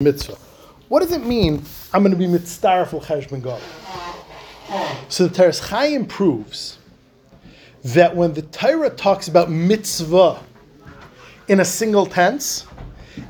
mitzvah. 0.00 0.38
What 0.86 1.00
does 1.00 1.10
it 1.10 1.26
mean? 1.26 1.60
I'm 1.92 2.04
going 2.04 2.12
to 2.12 2.16
be 2.16 2.28
mitzvah 2.28 2.86
for 2.86 3.00
cheshbon 3.00 3.42
gadol. 3.42 3.60
So 5.08 5.26
the 5.26 5.34
Teres 5.34 5.58
Chaim 5.58 6.06
proves 6.06 6.78
that 7.82 8.14
when 8.14 8.32
the 8.32 8.42
Torah 8.42 8.90
talks 8.90 9.26
about 9.26 9.50
mitzvah 9.50 10.38
in 11.48 11.58
a 11.58 11.64
single 11.64 12.06
tense, 12.06 12.64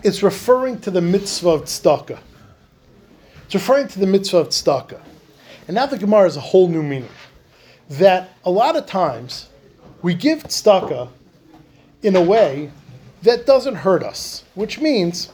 it's 0.02 0.22
referring 0.22 0.78
to 0.82 0.90
the 0.90 1.00
mitzvah 1.00 1.48
of 1.48 1.62
tzedakah. 1.62 2.18
It's 3.46 3.54
referring 3.54 3.88
to 3.88 3.98
the 3.98 4.06
mitzvah 4.06 4.36
of 4.36 4.48
tzedakah. 4.50 5.00
And 5.68 5.74
now 5.74 5.86
the 5.86 5.96
Gemara 5.96 6.24
has 6.24 6.36
a 6.36 6.42
whole 6.42 6.68
new 6.68 6.82
meaning. 6.82 7.08
That 7.88 8.28
a 8.44 8.50
lot 8.50 8.76
of 8.76 8.84
times 8.84 9.48
we 10.02 10.12
give 10.12 10.42
tzedakah 10.42 11.08
in 12.02 12.14
a 12.14 12.22
way 12.22 12.70
that 13.22 13.46
doesn't 13.46 13.76
hurt 13.76 14.02
us, 14.02 14.44
which 14.54 14.78
means 14.78 15.30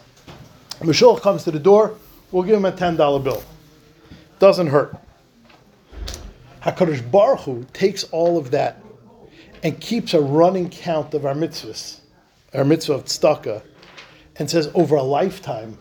Mishulach 0.81 1.21
comes 1.21 1.45
to 1.45 1.51
the 1.51 1.59
door, 1.59 1.97
we'll 2.31 2.43
give 2.43 2.57
him 2.57 2.65
a 2.65 2.73
$10 2.73 3.23
bill. 3.23 3.43
Doesn't 4.39 4.67
hurt. 4.67 4.97
HaKadosh 6.63 7.11
Baruch 7.11 7.41
Hu 7.41 7.67
takes 7.73 8.05
all 8.05 8.39
of 8.39 8.51
that 8.51 8.83
and 9.63 9.79
keeps 9.81 10.15
a 10.15 10.21
running 10.21 10.69
count 10.69 11.15
of 11.15 11.25
our 11.25 11.35
mitzvahs, 11.35 12.01
our 12.53 12.65
mitzvah 12.65 12.95
of 12.95 13.05
tzedakah, 13.05 13.63
and 14.37 14.51
says 14.51 14.71
over 14.75 14.97
a 14.97 15.03
lifetime, 15.03 15.79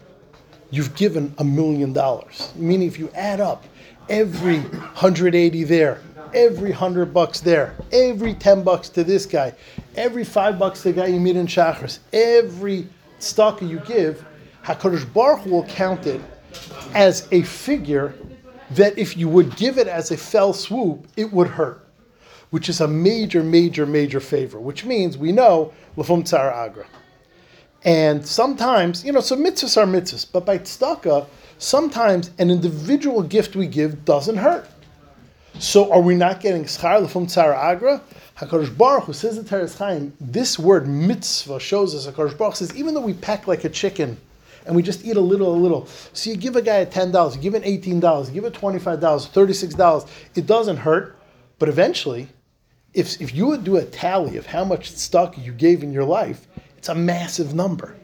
you've 0.71 0.95
given 0.95 1.33
a 1.37 1.43
million 1.43 1.93
dollars. 1.93 2.51
Meaning 2.55 2.87
if 2.87 2.99
you 2.99 3.09
add 3.15 3.41
up 3.41 3.65
every 4.09 4.59
180 4.59 5.63
there, 5.63 6.01
every 6.33 6.69
100 6.69 7.13
bucks 7.13 7.39
there, 7.39 7.75
every 7.91 8.33
10 8.33 8.63
bucks 8.63 8.89
to 8.89 9.03
this 9.03 9.25
guy, 9.25 9.53
every 9.95 10.23
5 10.23 10.59
bucks 10.59 10.81
to 10.83 10.91
the 10.91 11.01
guy 11.01 11.07
you 11.07 11.19
meet 11.19 11.35
in 11.35 11.47
Shachris, 11.47 11.99
every 12.11 12.87
tzedakah 13.19 13.69
you 13.69 13.79
give, 13.79 14.25
HaKadosh 14.63 15.11
Baruch 15.13 15.41
Hu 15.41 15.49
will 15.49 15.65
count 15.65 16.07
it 16.07 16.21
as 16.93 17.27
a 17.31 17.41
figure 17.43 18.15
that 18.71 18.97
if 18.97 19.17
you 19.17 19.27
would 19.27 19.55
give 19.57 19.77
it 19.77 19.87
as 19.87 20.11
a 20.11 20.17
fell 20.17 20.53
swoop, 20.53 21.05
it 21.17 21.33
would 21.33 21.47
hurt, 21.47 21.85
which 22.49 22.69
is 22.69 22.79
a 22.79 22.87
major, 22.87 23.43
major, 23.43 23.85
major 23.85 24.21
favor, 24.21 24.59
which 24.59 24.85
means 24.85 25.17
we 25.17 25.33
know 25.33 25.73
Lafum 25.97 26.23
Tzara 26.23 26.53
Agra. 26.53 26.85
And 27.83 28.25
sometimes, 28.25 29.03
you 29.03 29.11
know, 29.11 29.19
so 29.19 29.35
mitzvahs 29.35 29.75
are 29.75 29.85
mitzvahs, 29.85 30.25
but 30.31 30.45
by 30.45 30.57
tzedakah, 30.59 31.27
sometimes 31.57 32.31
an 32.39 32.49
individual 32.49 33.21
gift 33.21 33.57
we 33.57 33.67
give 33.67 34.05
doesn't 34.05 34.37
hurt. 34.37 34.69
So 35.59 35.91
are 35.91 35.99
we 35.99 36.15
not 36.15 36.39
getting 36.39 36.63
schar 36.63 37.05
lefum 37.05 37.25
tzara 37.25 37.57
agra? 37.57 38.01
Hakadosh 38.37 38.75
Baruch 38.77 39.03
Hu 39.03 39.13
says 39.13 39.35
the 39.35 39.43
Teres 39.43 39.77
Chaim. 39.77 40.13
This 40.21 40.57
word 40.57 40.87
mitzvah 40.87 41.59
shows 41.59 41.93
us 41.93 42.07
Hakadosh 42.07 42.37
Baruch 42.37 42.55
says 42.55 42.73
even 42.77 42.93
though 42.93 43.01
we 43.01 43.13
pack 43.13 43.45
like 43.45 43.65
a 43.65 43.69
chicken 43.69 44.17
and 44.65 44.75
we 44.75 44.81
just 44.81 45.05
eat 45.05 45.17
a 45.17 45.21
little, 45.21 45.53
a 45.53 45.57
little. 45.57 45.87
So 46.13 46.29
you 46.29 46.37
give 46.37 46.55
a 46.55 46.61
guy 46.61 46.77
a 46.77 46.85
ten 46.85 47.11
dollars, 47.11 47.35
you 47.35 47.41
give 47.41 47.55
him 47.55 47.63
eighteen 47.63 47.99
dollars, 47.99 48.29
give 48.29 48.43
thirty 48.43 49.53
six 49.53 49.73
dollars. 49.73 50.05
It 50.35 50.45
doesn't 50.45 50.77
hurt, 50.77 51.17
but 51.59 51.69
eventually, 51.69 52.27
if 52.93 53.21
if 53.21 53.33
you 53.33 53.47
would 53.47 53.63
do 53.63 53.77
a 53.77 53.85
tally 53.85 54.37
of 54.37 54.45
how 54.45 54.63
much 54.63 54.91
stock 54.91 55.37
you 55.37 55.51
gave 55.51 55.83
in 55.83 55.91
your 55.91 56.05
life, 56.05 56.47
it's 56.77 56.89
a 56.89 56.95
massive 56.95 57.53
number. 57.53 57.95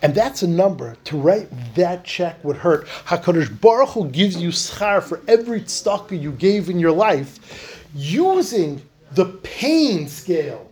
And 0.00 0.14
that's 0.14 0.42
a 0.42 0.46
number. 0.46 0.96
To 1.04 1.16
write 1.16 1.48
that 1.74 2.04
check 2.04 2.42
would 2.44 2.56
hurt. 2.56 2.86
HaKadosh 3.06 3.60
Baruch 3.60 3.88
Hu 3.90 4.08
gives 4.08 4.36
you 4.36 4.50
schar 4.50 5.02
for 5.02 5.20
every 5.26 5.62
tzedakah 5.62 6.20
you 6.20 6.30
gave 6.32 6.70
in 6.70 6.78
your 6.78 6.92
life 6.92 7.84
using 7.94 8.80
the 9.12 9.24
pain 9.42 10.06
scale. 10.06 10.70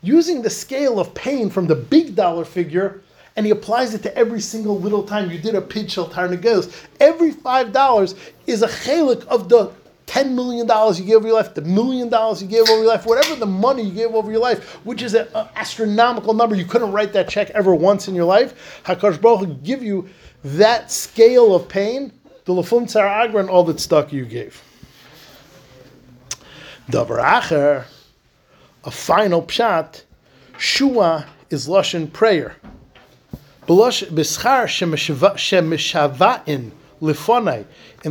Using 0.00 0.40
the 0.40 0.50
scale 0.50 0.98
of 0.98 1.12
pain 1.14 1.50
from 1.50 1.66
the 1.66 1.74
big 1.74 2.14
dollar 2.14 2.44
figure, 2.44 3.02
and 3.36 3.44
he 3.44 3.52
applies 3.52 3.94
it 3.94 4.02
to 4.02 4.16
every 4.16 4.40
single 4.40 4.78
little 4.80 5.02
time 5.02 5.30
you 5.30 5.38
did 5.38 5.54
a 5.54 5.60
pitch 5.60 5.92
shel 5.92 6.08
tarnagos. 6.08 6.86
Every 7.00 7.32
$5 7.32 8.32
is 8.46 8.62
a 8.62 8.68
chelik 8.68 9.26
of 9.26 9.48
the 9.48 9.72
$10 10.06 10.32
million 10.32 10.66
you 10.96 11.04
gave 11.04 11.16
over 11.16 11.26
your 11.26 11.36
life, 11.36 11.54
the 11.54 11.62
million 11.62 12.08
dollars 12.08 12.40
you 12.40 12.48
gave 12.48 12.62
over 12.62 12.78
your 12.78 12.86
life, 12.86 13.04
whatever 13.06 13.34
the 13.34 13.46
money 13.46 13.82
you 13.82 13.92
gave 13.92 14.14
over 14.14 14.30
your 14.30 14.40
life, 14.40 14.76
which 14.84 15.02
is 15.02 15.14
an 15.14 15.26
astronomical 15.56 16.32
number. 16.32 16.54
You 16.54 16.64
couldn't 16.64 16.92
write 16.92 17.12
that 17.12 17.28
check 17.28 17.50
ever 17.50 17.74
once 17.74 18.08
in 18.08 18.14
your 18.14 18.24
life. 18.24 18.82
HaKadosh 18.84 19.20
Baruch 19.20 19.40
Hu 19.40 19.54
give 19.54 19.82
you 19.82 20.08
that 20.44 20.92
scale 20.92 21.54
of 21.54 21.68
pain, 21.68 22.12
the 22.44 22.52
Lafum 22.52 23.38
and 23.38 23.50
all 23.50 23.64
that 23.64 23.80
stuck 23.80 24.12
you 24.12 24.24
gave. 24.24 24.62
Davar 26.88 27.20
Acher, 27.20 27.84
a 28.84 28.90
final 28.92 29.42
pshat, 29.42 30.04
Shua 30.56 31.26
is 31.50 31.66
Lashon 31.66 32.12
prayer. 32.12 32.54
In 33.68 33.74
the 33.74 34.22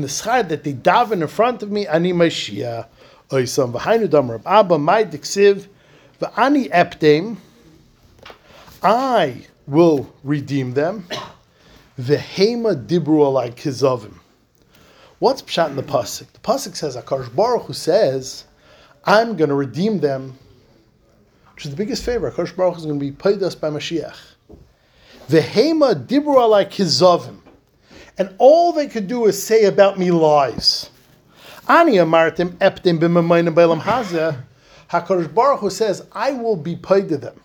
schar 0.09 0.49
that 0.49 0.63
they 0.65 0.73
daven 0.73 1.21
in 1.21 1.27
front 1.27 1.63
of 1.63 1.71
me, 1.71 1.87
ani 1.87 2.11
v'hainu 2.11 4.09
dam 4.09 4.31
Rab 4.31 4.45
Abba 4.45 4.77
my 4.77 5.05
diksiv 5.05 5.67
v'ani. 6.21 7.37
I 8.83 9.45
will 9.65 10.13
redeem 10.25 10.73
them. 10.73 11.07
Dibru 11.97 13.21
alai 13.23 13.55
kizavim. 13.55 14.15
What's 15.19 15.41
pshat 15.41 15.69
in 15.69 15.77
the 15.77 15.83
pasuk? 15.83 16.27
The 16.33 16.39
pasuk 16.39 16.75
says 16.75 16.97
Akash 16.97 17.33
Baruch 17.33 17.63
who 17.63 17.73
says, 17.73 18.43
"I'm 19.05 19.37
going 19.37 19.49
to 19.49 19.55
redeem 19.55 20.01
them," 20.01 20.37
which 21.53 21.63
is 21.63 21.71
the 21.71 21.77
biggest 21.77 22.03
favor. 22.03 22.29
Akash 22.29 22.53
Baruch 22.53 22.75
is 22.75 22.83
going 22.85 22.99
to 22.99 23.05
be 23.05 23.13
paid 23.13 23.41
us 23.41 23.55
by 23.55 23.69
Mashiach. 23.69 24.34
V'hema 25.29 25.95
dibru 25.95 26.35
alai 26.35 26.69
kizavim 26.69 27.39
and 28.17 28.33
all 28.37 28.71
they 28.71 28.87
could 28.87 29.07
do 29.07 29.25
is 29.25 29.41
say 29.41 29.65
about 29.65 29.99
me 29.99 30.11
lies. 30.11 30.89
Ani 31.67 31.93
amartim 31.93 32.51
eptim 32.57 32.99
b'mamayim 32.99 33.53
b'elam 33.53 33.81
hazeh. 33.81 34.37
Hakadosh 34.89 35.33
Baruch 35.33 35.59
Hu 35.59 35.69
says, 35.69 36.05
"I 36.11 36.31
will 36.31 36.55
be 36.55 36.75
paid 36.75 37.09
to 37.09 37.17
them. 37.17 37.39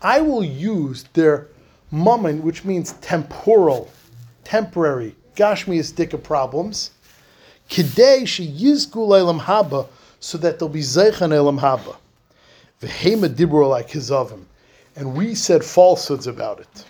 I 0.00 0.20
will 0.20 0.42
use 0.42 1.04
their 1.12 1.48
mammon, 1.90 2.42
which 2.42 2.64
means 2.64 2.94
temporal, 2.94 3.90
temporary, 4.42 5.14
gashmiistika 5.36 6.22
problems, 6.22 6.90
kidei 7.70 8.22
sheyizku 8.22 8.94
le'elam 8.94 9.40
haba, 9.40 9.86
so 10.18 10.38
that 10.38 10.58
they'll 10.58 10.68
be 10.68 10.80
zeichan 10.80 11.32
elam 11.32 11.60
haba. 11.60 11.96
V'hema 12.80 13.28
dibro 13.28 13.68
like 13.68 13.90
hizavim, 13.90 14.44
and 14.96 15.14
we 15.14 15.34
said 15.34 15.62
falsehoods 15.62 16.26
about 16.26 16.58
it. 16.58 16.84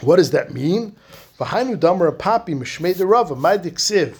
What 0.00 0.16
does 0.16 0.30
that 0.32 0.52
mean? 0.52 0.94
V'hainu 1.38 1.78
damer 1.78 2.12
papi 2.12 2.54
mishmei 2.54 2.94
derava 2.94 3.36
my 3.36 3.56
diksiv. 3.58 4.16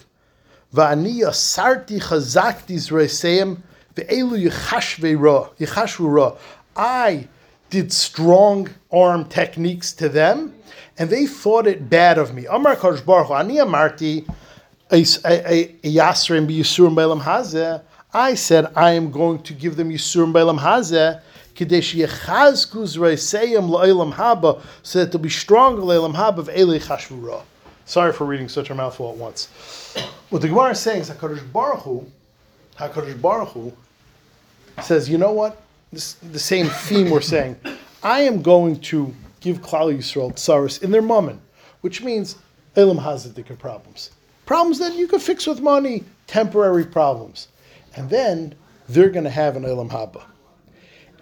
V'ani 0.75 1.21
asarti 1.21 2.01
chazakti 2.01 2.77
zreiseim 2.77 3.59
ve'elu 3.95 4.49
yichashve 4.49 6.11
ra. 6.15 6.37
I 6.77 7.29
did 7.71 7.93
strong 7.93 8.69
arm 8.93 9.25
techniques 9.27 9.93
to 9.95 10.09
them, 10.09 10.55
and 10.99 11.11
they 11.11 11.27
thought 11.27 11.67
it 11.67 11.91
bad 11.91 12.19
of 12.19 12.35
me. 12.35 12.47
Amar 12.47 12.77
Kodesh 12.77 13.05
Baruch 13.05 13.31
Ani 13.31 13.57
amarti 13.57 14.27
yasrim 14.91 16.47
b'yisurim 16.47 16.95
b'elam 16.95 17.23
hazeh. 17.23 17.83
I 18.15 18.35
said 18.35 18.71
I 18.75 18.93
am 18.93 19.11
going 19.11 19.43
to 19.43 19.53
give 19.53 19.77
them 19.77 19.91
yisurim 19.91 20.33
b'elam 20.33 20.59
hazeh 20.61 21.21
so 24.83 24.99
that 24.99 25.13
they'll 25.13 25.21
be 25.21 25.29
stronger 25.29 25.83
of 25.83 26.49
Eli. 26.51 26.79
Sorry 27.85 28.13
for 28.13 28.25
reading 28.25 28.49
such 28.49 28.71
a 28.71 28.75
mouthful 28.75 29.11
at 29.11 29.17
once. 29.17 29.49
What 30.31 30.43
the 30.43 30.49
Gemara 30.49 30.71
is 30.71 30.81
saying 30.81 31.03
is 31.03 31.11
HaKadosh 31.11 31.53
Baruch 31.53 31.83
Hu, 31.83 32.05
HaKadosh 32.77 33.21
Baruch 33.21 33.49
Hu 33.51 33.73
says, 34.83 35.09
you 35.09 35.19
know 35.19 35.33
what? 35.33 35.63
This, 35.93 36.15
the 36.15 36.39
same 36.39 36.67
theme 36.67 37.11
we're 37.11 37.21
saying. 37.21 37.57
I 38.03 38.21
am 38.21 38.43
going 38.43 38.81
to 38.81 39.15
give 39.41 39.63
Klal 39.63 39.97
Yisrael 39.97 40.33
tsaris 40.35 40.83
in 40.83 40.91
their 40.91 41.03
moment, 41.03 41.41
which 41.81 42.03
means 42.03 42.37
Elam 42.75 42.99
Hazadika 42.99 43.59
problems. 43.59 44.11
Problems 44.45 44.79
that 44.81 44.95
you 44.95 45.07
could 45.07 45.23
fix 45.23 45.47
with 45.47 45.61
money, 45.61 46.05
temporary 46.27 46.85
problems. 46.85 47.49
And 47.95 48.11
then 48.11 48.55
they're 48.89 49.11
going 49.11 49.25
to 49.25 49.31
have 49.31 49.57
an 49.57 49.65
Elam 49.65 49.89
Haba. 49.91 50.23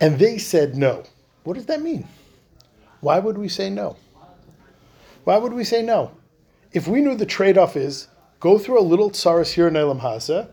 And 0.00 0.18
they 0.18 0.38
said 0.38 0.76
no. 0.76 1.04
What 1.44 1.54
does 1.54 1.66
that 1.66 1.82
mean? 1.82 2.06
Why 3.00 3.18
would 3.18 3.38
we 3.38 3.48
say 3.48 3.70
no? 3.70 3.96
Why 5.24 5.36
would 5.36 5.52
we 5.52 5.64
say 5.64 5.82
no? 5.82 6.10
If 6.72 6.88
we 6.88 7.00
knew 7.00 7.14
the 7.14 7.26
trade 7.26 7.58
off 7.58 7.76
is 7.76 8.08
go 8.40 8.58
through 8.58 8.80
a 8.80 8.82
little 8.82 9.10
tsaris 9.10 9.52
here 9.52 9.68
in 9.68 9.76
Elam 9.76 10.00
Haza, 10.00 10.48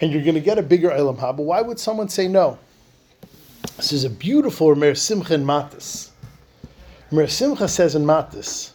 and 0.00 0.12
you're 0.12 0.22
going 0.22 0.34
to 0.34 0.40
get 0.40 0.58
a 0.58 0.62
bigger 0.62 0.90
Elam 0.90 1.16
Haba, 1.16 1.38
why 1.38 1.60
would 1.60 1.78
someone 1.78 2.08
say 2.08 2.28
no? 2.28 2.58
This 3.76 3.92
is 3.92 4.04
a 4.04 4.10
beautiful 4.10 4.74
Mer 4.74 4.94
Simcha 4.94 5.34
in 5.34 5.44
Matis. 5.44 6.10
Mer 7.10 7.26
Simcha 7.26 7.68
says 7.68 7.94
in 7.94 8.04
Matis, 8.04 8.72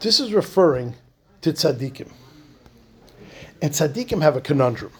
this 0.00 0.20
is 0.20 0.32
referring 0.32 0.94
to 1.42 1.52
tzaddikim. 1.52 2.10
And 3.62 3.72
tzaddikim 3.72 4.22
have 4.22 4.36
a 4.36 4.40
conundrum. 4.40 4.92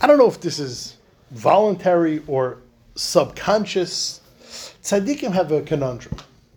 I 0.00 0.06
don't 0.06 0.18
know 0.18 0.28
if 0.28 0.40
this 0.40 0.58
is 0.58 0.96
voluntary 1.30 2.22
or 2.26 2.58
subconscious. 2.94 4.20
Tzaddikim 4.82 5.32
have 5.32 5.52
a 5.52 5.62
conundrum. 5.62 6.16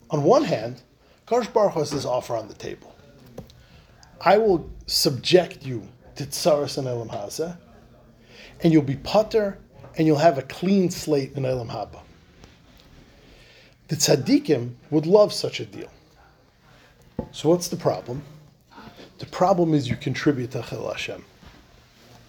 On 0.09 0.23
one 0.23 0.43
hand, 0.43 0.81
Kosh 1.25 1.47
Baruch 1.47 1.73
has 1.73 1.91
this 1.91 2.05
offer 2.05 2.35
on 2.35 2.47
the 2.47 2.53
table. 2.53 2.95
I 4.21 4.37
will 4.37 4.69
subject 4.85 5.65
you 5.65 5.87
to 6.15 6.25
tsaras 6.25 6.77
and 6.77 6.87
elam 6.87 7.57
and 8.63 8.73
you'll 8.73 8.81
be 8.81 8.95
putter, 8.95 9.59
and 9.97 10.07
you'll 10.07 10.17
have 10.17 10.37
a 10.37 10.43
clean 10.43 10.89
slate 10.89 11.33
in 11.35 11.45
elam 11.45 11.69
haba. 11.69 11.99
The 13.87 13.95
tzaddikim 13.95 14.73
would 14.89 15.05
love 15.05 15.31
such 15.31 15.59
a 15.59 15.65
deal. 15.65 15.89
So 17.31 17.49
what's 17.49 17.67
the 17.67 17.77
problem? 17.77 18.23
The 19.19 19.25
problem 19.27 19.73
is 19.73 19.89
you 19.89 19.95
contribute 19.95 20.51
to 20.51 20.61
Chil 20.61 20.87
Hashem. 20.87 21.23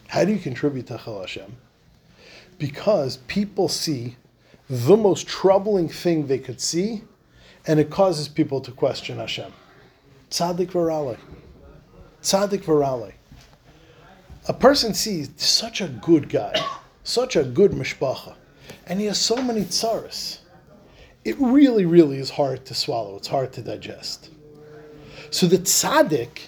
How 0.08 0.24
do 0.24 0.32
you 0.32 0.38
contribute 0.38 0.86
to 0.86 0.98
Chil 0.98 1.20
Hashem? 1.20 1.56
Because 2.58 3.18
people 3.28 3.68
see 3.68 4.16
the 4.68 4.96
most 4.96 5.26
troubling 5.26 5.88
thing 5.88 6.26
they 6.26 6.38
could 6.38 6.60
see, 6.60 7.02
and 7.66 7.78
it 7.78 7.90
causes 7.90 8.28
people 8.28 8.60
to 8.60 8.72
question 8.72 9.18
Hashem. 9.18 9.52
Tzaddik 10.30 10.72
v'rale. 10.72 11.16
Tzaddik 12.22 12.64
v'rale. 12.64 13.12
A 14.48 14.52
person 14.52 14.94
sees 14.94 15.30
such 15.36 15.80
a 15.80 15.88
good 15.88 16.28
guy, 16.28 16.54
such 17.04 17.36
a 17.36 17.44
good 17.44 17.72
mishpacha, 17.72 18.34
and 18.86 18.98
he 18.98 19.06
has 19.06 19.18
so 19.18 19.36
many 19.36 19.62
tsaras. 19.62 20.38
It 21.24 21.36
really, 21.38 21.84
really 21.84 22.18
is 22.18 22.30
hard 22.30 22.64
to 22.66 22.74
swallow. 22.74 23.16
It's 23.16 23.28
hard 23.28 23.52
to 23.54 23.62
digest. 23.62 24.30
So 25.30 25.46
the 25.46 25.58
tzaddik 25.58 26.40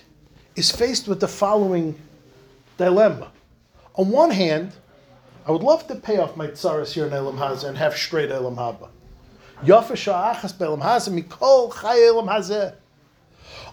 is 0.56 0.70
faced 0.70 1.06
with 1.06 1.20
the 1.20 1.28
following 1.28 1.98
dilemma. 2.78 3.30
On 3.96 4.10
one 4.10 4.30
hand, 4.30 4.72
I 5.46 5.52
would 5.52 5.62
love 5.62 5.86
to 5.88 5.94
pay 5.94 6.18
off 6.18 6.36
my 6.36 6.48
tsaras 6.48 6.92
here 6.92 7.06
in 7.06 7.12
Elam 7.12 7.38
Hazeh 7.38 7.68
and 7.68 7.78
have 7.78 7.96
straight 7.96 8.30
Elam 8.30 8.56
Haba. 8.56 8.88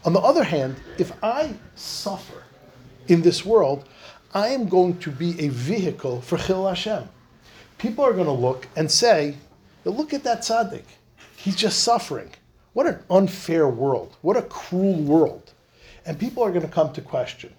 On 0.06 0.14
the 0.14 0.19
other 0.19 0.44
hand, 0.44 0.75
if 0.98 1.12
I 1.24 1.54
suffer 1.75 2.44
in 3.08 3.22
this 3.22 3.46
world, 3.46 3.88
I 4.34 4.50
am 4.50 4.68
going 4.68 4.98
to 5.00 5.12
be 5.12 5.40
a 5.40 5.50
vehicle 5.50 6.22
for 6.22 6.38
Chil 6.38 6.68
Hashem. 6.68 7.08
People 7.78 8.04
are 8.04 8.14
going 8.14 8.25
to 8.25 8.31
look 8.31 8.68
and 8.75 8.90
say, 8.90 9.36
look 9.84 10.14
at 10.14 10.24
that 10.24 10.40
tzaddik. 10.40 10.84
He's 11.38 11.56
just 11.56 11.84
suffering. 11.84 12.31
What 12.74 12.88
an 12.88 13.00
unfair 13.10 13.68
world. 13.68 14.16
What 14.22 14.38
a 14.38 14.42
cruel 14.44 15.02
world. 15.02 15.54
And 16.06 16.19
people 16.19 16.44
are 16.44 16.52
going 16.52 16.66
to 16.66 16.72
come 16.72 16.92
to 16.94 17.02
question. 17.02 17.54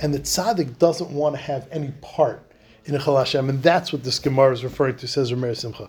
And 0.00 0.12
the 0.12 0.20
tzaddik 0.20 0.78
doesn't 0.78 1.10
want 1.10 1.36
to 1.36 1.40
have 1.40 1.68
any 1.70 1.92
part 2.00 2.42
in 2.86 2.98
Chil 2.98 3.16
Hashem. 3.16 3.48
And 3.48 3.62
that's 3.62 3.92
what 3.92 4.04
this 4.04 4.18
Gemara 4.18 4.52
is 4.52 4.64
referring 4.64 4.96
to, 4.96 5.08
says 5.08 5.32
Rameir 5.32 5.56
Simcha. 5.56 5.88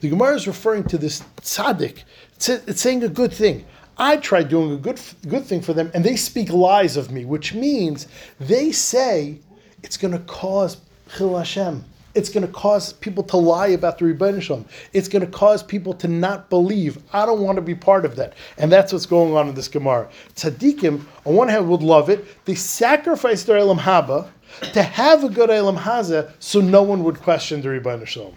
The 0.00 0.08
Gemara 0.08 0.34
is 0.34 0.46
referring 0.46 0.84
to 0.84 0.98
this 0.98 1.22
tzaddik. 1.40 2.02
It's, 2.36 2.48
it's 2.48 2.80
saying 2.80 3.02
a 3.04 3.08
good 3.08 3.32
thing. 3.32 3.64
I 3.98 4.18
try 4.18 4.42
doing 4.42 4.72
a 4.72 4.76
good, 4.76 5.00
good 5.26 5.44
thing 5.44 5.62
for 5.62 5.72
them, 5.72 5.90
and 5.94 6.04
they 6.04 6.16
speak 6.16 6.50
lies 6.50 6.96
of 6.96 7.10
me, 7.10 7.24
which 7.24 7.54
means 7.54 8.08
they 8.38 8.70
say 8.70 9.38
it's 9.82 9.96
going 9.96 10.12
to 10.12 10.20
cause 10.20 10.76
Chil 11.16 11.36
Hashem. 11.36 11.84
It's 12.14 12.30
going 12.30 12.46
to 12.46 12.52
cause 12.52 12.94
people 12.94 13.22
to 13.24 13.36
lie 13.36 13.68
about 13.68 13.98
the 13.98 14.06
Rebbeinu 14.06 14.40
Shalom. 14.40 14.64
It's 14.94 15.06
going 15.06 15.24
to 15.24 15.30
cause 15.30 15.62
people 15.62 15.92
to 15.94 16.08
not 16.08 16.48
believe. 16.48 16.98
I 17.12 17.26
don't 17.26 17.42
want 17.42 17.56
to 17.56 17.62
be 17.62 17.74
part 17.74 18.06
of 18.06 18.16
that. 18.16 18.32
And 18.56 18.72
that's 18.72 18.90
what's 18.90 19.04
going 19.04 19.36
on 19.36 19.48
in 19.48 19.54
this 19.54 19.68
Gemara. 19.68 20.08
Tzaddikim, 20.34 21.04
on 21.26 21.34
one 21.34 21.48
hand, 21.48 21.68
would 21.68 21.82
love 21.82 22.08
it. 22.08 22.24
They 22.46 22.54
sacrifice 22.54 23.44
their 23.44 23.58
Elam 23.58 23.78
Haba 23.78 24.30
to 24.72 24.82
have 24.82 25.24
a 25.24 25.28
good 25.28 25.50
Elam 25.50 25.76
Haza 25.76 26.30
so 26.38 26.60
no 26.60 26.82
one 26.82 27.04
would 27.04 27.20
question 27.20 27.60
the 27.62 27.68
Rebbeinu 27.68 28.06
Shalom. 28.06 28.34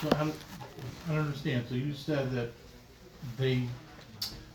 So 0.00 0.08
I 0.12 0.18
don't, 0.18 0.34
I 1.08 1.14
don't 1.14 1.26
understand. 1.26 1.64
So 1.68 1.74
you 1.74 1.92
said 1.94 2.30
that 2.32 2.50
they, 3.38 3.62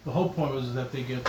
the 0.05 0.11
whole 0.11 0.29
point 0.29 0.53
was 0.53 0.73
that 0.73 0.91
they 0.91 1.03
get, 1.03 1.27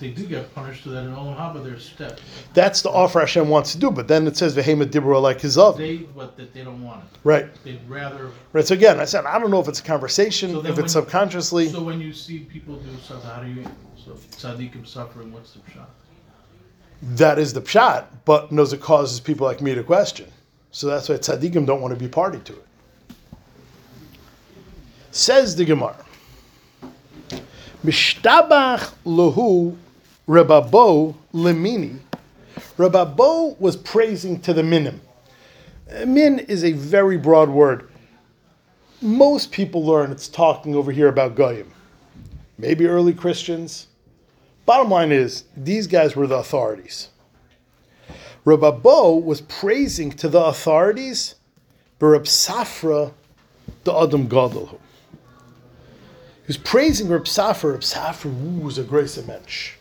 they 0.00 0.10
do 0.10 0.26
get 0.26 0.52
punished 0.54 0.82
so 0.84 0.90
that 0.90 1.04
in 1.04 1.14
Olam 1.14 1.36
Haba 1.36 1.62
they're 1.62 1.78
stepped. 1.78 2.20
That's 2.54 2.82
the 2.82 2.90
offer 2.90 3.20
Hashem 3.20 3.48
wants 3.48 3.72
to 3.72 3.78
do, 3.78 3.90
but 3.90 4.08
then 4.08 4.26
it 4.26 4.36
says 4.36 4.56
Vehema 4.56 4.84
Dibra 4.84 5.22
like 5.22 5.38
Hizav. 5.38 5.76
They, 5.76 5.98
but 5.98 6.36
that 6.36 6.52
they 6.52 6.64
don't 6.64 6.82
want 6.82 7.04
it. 7.04 7.18
Right. 7.22 7.64
They'd 7.64 7.80
rather, 7.88 8.30
Right. 8.52 8.66
So 8.66 8.74
again, 8.74 8.98
I 8.98 9.04
said 9.04 9.24
I 9.26 9.38
don't 9.38 9.50
know 9.52 9.60
if 9.60 9.68
it's 9.68 9.80
a 9.80 9.84
conversation, 9.84 10.50
So 10.50 10.60
if 10.60 10.70
it's 10.70 10.78
when- 10.78 10.88
subconsciously. 10.88 11.68
so 11.68 11.82
when 11.82 12.00
you 12.00 12.12
see 12.12 12.40
people 12.40 12.76
do 12.76 12.90
something, 13.04 13.30
how 13.30 13.42
do 13.42 13.48
you, 13.48 13.64
so 14.04 14.12
tzaddikim 14.12 14.86
suffering, 14.86 15.32
what's 15.32 15.52
the 15.52 15.60
shot? 15.72 15.90
That 17.02 17.38
is 17.38 17.52
the 17.52 17.60
pshat, 17.60 18.06
but 18.24 18.52
knows 18.52 18.72
it 18.72 18.80
causes 18.80 19.20
people 19.20 19.46
like 19.46 19.60
me 19.60 19.74
to 19.74 19.82
question. 19.82 20.30
So 20.70 20.86
that's 20.86 21.08
why 21.08 21.16
tzaddikim 21.16 21.66
don't 21.66 21.80
want 21.80 21.92
to 21.92 22.00
be 22.00 22.08
party 22.08 22.38
to 22.38 22.52
it. 22.52 22.66
Says 25.10 25.54
the 25.56 25.64
Gemara. 25.64 25.96
Mishtabach 27.84 28.92
lahu 29.04 29.76
Rababo 30.28 31.14
lemini. 31.34 31.98
Rababo 32.78 33.58
was 33.60 33.76
praising 33.76 34.40
to 34.40 34.54
the 34.54 34.62
minim. 34.62 35.00
Min 36.06 36.38
is 36.38 36.64
a 36.64 36.72
very 36.72 37.18
broad 37.18 37.50
word. 37.50 37.90
Most 39.00 39.50
people 39.50 39.84
learn 39.84 40.12
it's 40.12 40.28
talking 40.28 40.74
over 40.76 40.92
here 40.92 41.08
about 41.08 41.34
Goyim. 41.34 41.70
Maybe 42.56 42.86
early 42.86 43.12
Christians, 43.12 43.88
Bottom 44.64 44.90
line 44.90 45.12
is, 45.12 45.44
these 45.56 45.86
guys 45.86 46.14
were 46.14 46.26
the 46.26 46.36
authorities. 46.36 47.08
Rababo 48.44 49.22
was 49.22 49.40
praising 49.42 50.10
to 50.12 50.28
the 50.28 50.42
authorities, 50.44 51.36
but 51.98 52.22
Safra, 52.24 53.12
the 53.84 53.94
Adam 53.94 54.28
Gadol. 54.28 54.80
He 56.42 56.46
was 56.48 56.56
praising 56.56 57.08
Rab 57.08 57.24
Safra. 57.24 57.72
Rab 57.72 57.80
Safra 57.82 58.60
was 58.60 58.78
a 58.78 58.82
grace 58.82 59.16
mensch. 59.26 59.74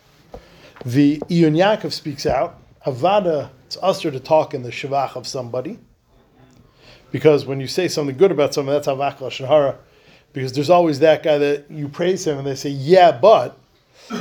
The 0.85 1.21
Ein 1.29 1.55
Yaakov 1.55 1.91
speaks 1.91 2.25
out. 2.25 2.59
Avada, 2.85 3.49
it's 3.65 3.77
usher 3.81 4.11
to 4.11 4.19
talk 4.19 4.53
in 4.53 4.63
the 4.63 4.69
Shavach 4.69 5.15
of 5.15 5.27
somebody. 5.27 5.79
Because 7.11 7.45
when 7.45 7.59
you 7.59 7.67
say 7.67 7.87
something 7.87 8.15
good 8.15 8.31
about 8.31 8.53
someone, 8.53 8.75
that's 8.75 8.87
Avak 8.87 9.17
Lashon. 9.17 9.75
Because 10.33 10.53
there's 10.53 10.69
always 10.69 10.99
that 10.99 11.23
guy 11.23 11.37
that 11.37 11.69
you 11.69 11.87
praise 11.87 12.25
him 12.25 12.37
and 12.37 12.47
they 12.47 12.55
say, 12.55 12.69
yeah, 12.69 13.11
but. 13.11 13.57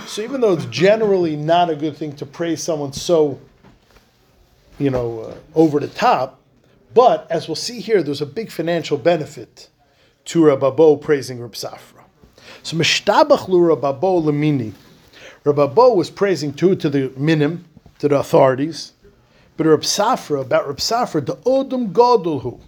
So 0.07 0.23
even 0.23 0.41
though 0.41 0.53
it's 0.53 0.67
generally 0.67 1.35
not 1.35 1.69
a 1.69 1.75
good 1.75 1.97
thing 1.97 2.15
to 2.17 2.27
praise 2.27 2.63
someone 2.63 2.93
so, 2.93 3.41
you 4.79 4.91
know, 4.91 5.21
uh, 5.21 5.35
over 5.55 5.81
the 5.81 5.89
top, 5.89 6.41
but 6.95 7.29
as 7.31 7.49
we'll 7.49 7.57
see 7.57 7.81
here, 7.81 8.03
there's 8.03 8.21
a 8.21 8.27
big 8.27 8.51
financial 8.51 8.99
benefit 8.99 9.69
to 10.27 10.43
Rababo 10.43 11.01
praising 11.01 11.41
Reb 11.41 11.53
Safra. 11.53 12.05
So 12.63 12.77
Mishtabach 12.77 13.49
lu 13.49 13.61
Rababo 13.61 14.23
lemini. 14.23 14.73
Rababo 15.45 15.97
was 15.97 16.09
praising 16.09 16.53
too 16.53 16.77
to 16.77 16.89
the 16.89 17.13
minim, 17.17 17.65
to 17.99 18.09
the 18.09 18.19
authorities, 18.19 18.93
but 19.57 19.67
Reb 19.67 19.81
Safra, 19.81 20.41
about 20.43 20.69
Reb 20.69 20.77
Safra, 20.77 21.25
the 21.25 21.37
Odom 21.37 21.93
Godolhu, 21.93 22.61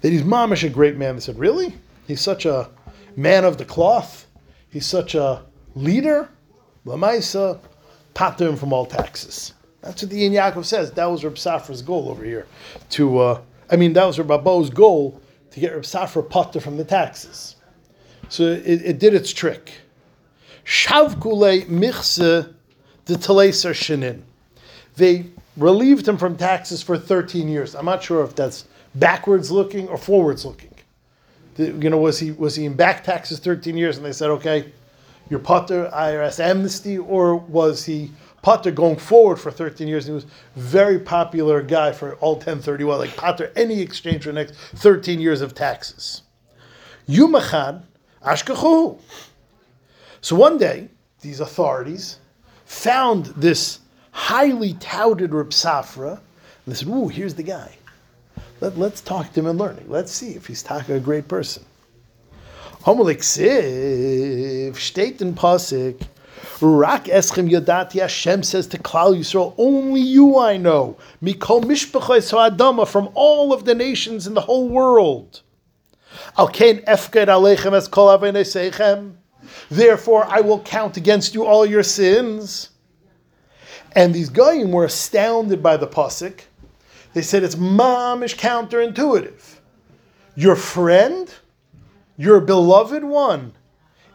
that 0.00 0.10
he's 0.10 0.22
mamish 0.22 0.64
a 0.64 0.68
great 0.68 0.96
man. 0.96 1.14
They 1.14 1.20
said, 1.20 1.38
really? 1.38 1.74
He's 2.08 2.20
such 2.20 2.44
a 2.44 2.70
man 3.14 3.44
of 3.44 3.58
the 3.58 3.64
cloth? 3.64 4.26
He's 4.70 4.86
such 4.86 5.14
a 5.14 5.42
leader? 5.74 6.28
Lamaisa, 6.86 7.58
pater 8.14 8.48
him 8.48 8.56
from 8.56 8.72
all 8.72 8.86
taxes. 8.86 9.54
That's 9.82 10.02
what 10.02 10.10
the 10.10 10.24
Ein 10.24 10.32
Yaakov 10.32 10.64
says. 10.64 10.90
That 10.92 11.06
was 11.06 11.24
Reb 11.24 11.34
Safra's 11.34 11.82
goal 11.82 12.08
over 12.08 12.24
here. 12.24 12.46
To, 12.90 13.18
uh, 13.18 13.40
I 13.70 13.76
mean, 13.76 13.92
that 13.94 14.04
was 14.04 14.18
Reb 14.18 14.30
Abo's 14.30 14.70
goal 14.70 15.20
to 15.52 15.60
get 15.60 15.72
Reb 15.72 15.82
Safra 15.82 16.28
pater 16.28 16.60
from 16.60 16.76
the 16.76 16.84
taxes. 16.84 17.56
So 18.28 18.44
it, 18.44 18.82
it 18.82 18.98
did 18.98 19.14
its 19.14 19.32
trick. 19.32 19.72
Shavkule 20.64 21.66
michse 21.66 22.54
the 23.06 23.14
teleser 23.14 23.72
shinin. 23.72 24.22
They 24.96 25.26
relieved 25.56 26.06
him 26.06 26.16
from 26.16 26.36
taxes 26.36 26.82
for 26.82 26.98
13 26.98 27.48
years. 27.48 27.74
I'm 27.74 27.86
not 27.86 28.02
sure 28.02 28.22
if 28.22 28.34
that's 28.34 28.66
backwards 28.94 29.50
looking 29.50 29.88
or 29.88 29.96
forwards 29.96 30.44
looking. 30.44 30.74
You 31.56 31.90
know, 31.90 31.98
was 31.98 32.18
he 32.18 32.30
was 32.30 32.54
he 32.54 32.64
in 32.64 32.74
back 32.74 33.04
taxes 33.04 33.38
13 33.38 33.76
years 33.76 33.96
and 33.96 34.06
they 34.06 34.12
said, 34.12 34.30
okay, 34.30 34.72
you're 35.30 35.40
Potter 35.40 35.88
IRS 35.94 36.40
amnesty, 36.40 36.98
or 36.98 37.36
was 37.36 37.84
he 37.84 38.10
Potter 38.42 38.72
going 38.72 38.96
forward 38.96 39.36
for 39.36 39.50
13 39.50 39.86
years? 39.86 40.06
And 40.06 40.12
he 40.12 40.14
was 40.14 40.26
very 40.56 40.98
popular 40.98 41.62
guy 41.62 41.92
for 41.92 42.16
all 42.16 42.34
1031, 42.34 42.98
like 42.98 43.16
Potter, 43.16 43.52
any 43.54 43.80
exchange 43.80 44.24
for 44.24 44.30
the 44.30 44.34
next 44.34 44.54
13 44.54 45.20
years 45.20 45.40
of 45.40 45.54
taxes. 45.54 46.22
Yumachan 47.08 47.82
Ashkachu. 48.24 48.98
So 50.20 50.36
one 50.36 50.58
day, 50.58 50.88
these 51.20 51.40
authorities 51.40 52.18
found 52.64 53.26
this 53.26 53.78
highly 54.10 54.74
touted 54.74 55.32
Reb 55.32 55.50
Safra, 55.50 56.12
and 56.12 56.20
they 56.66 56.74
said, 56.74 56.88
Ooh, 56.88 57.08
here's 57.08 57.34
the 57.34 57.42
guy. 57.42 57.76
Let, 58.60 58.76
let's 58.76 59.00
talk 59.00 59.32
to 59.32 59.40
him 59.40 59.46
and 59.46 59.58
learning. 59.58 59.86
Let's 59.88 60.12
see 60.12 60.32
if 60.32 60.46
he's 60.46 60.62
talking 60.62 60.96
a 60.96 61.00
great 61.00 61.28
person. 61.28 61.64
Homelik 62.84 63.20
Siv, 63.20 64.76
steht 64.76 65.20
in 65.20 65.34
Pasik, 65.34 66.06
Rak 66.62 67.04
eschem 67.04 67.50
yadati 67.50 68.00
Hashem 68.00 68.42
says 68.42 68.66
to 68.68 68.78
Klal 68.78 69.18
Yisrael, 69.18 69.54
only 69.58 70.00
you 70.00 70.38
I 70.38 70.56
know, 70.56 70.96
mikol 71.22 71.62
mishpachos 71.62 72.30
ha'adama, 72.30 72.88
from 72.88 73.10
all 73.14 73.52
of 73.52 73.66
the 73.66 73.74
nations 73.74 74.26
in 74.26 74.32
the 74.32 74.40
whole 74.40 74.66
world. 74.68 75.42
Al 76.38 76.48
kein 76.48 76.78
efked 76.86 77.26
aleichem 77.26 77.74
es 77.74 77.86
kol 77.86 78.08
seichem. 78.18 79.16
Therefore, 79.70 80.24
I 80.24 80.40
will 80.40 80.60
count 80.60 80.96
against 80.96 81.34
you 81.34 81.44
all 81.44 81.66
your 81.66 81.82
sins. 81.82 82.70
And 83.92 84.14
these 84.14 84.30
goyim 84.30 84.72
were 84.72 84.86
astounded 84.86 85.62
by 85.62 85.76
the 85.76 85.86
pasuk. 85.86 86.40
They 87.12 87.22
said 87.22 87.42
it's 87.42 87.56
mamish 87.56 88.36
counterintuitive. 88.36 89.56
Your 90.34 90.56
friend, 90.56 91.32
your 92.20 92.38
beloved 92.38 93.02
one, 93.02 93.54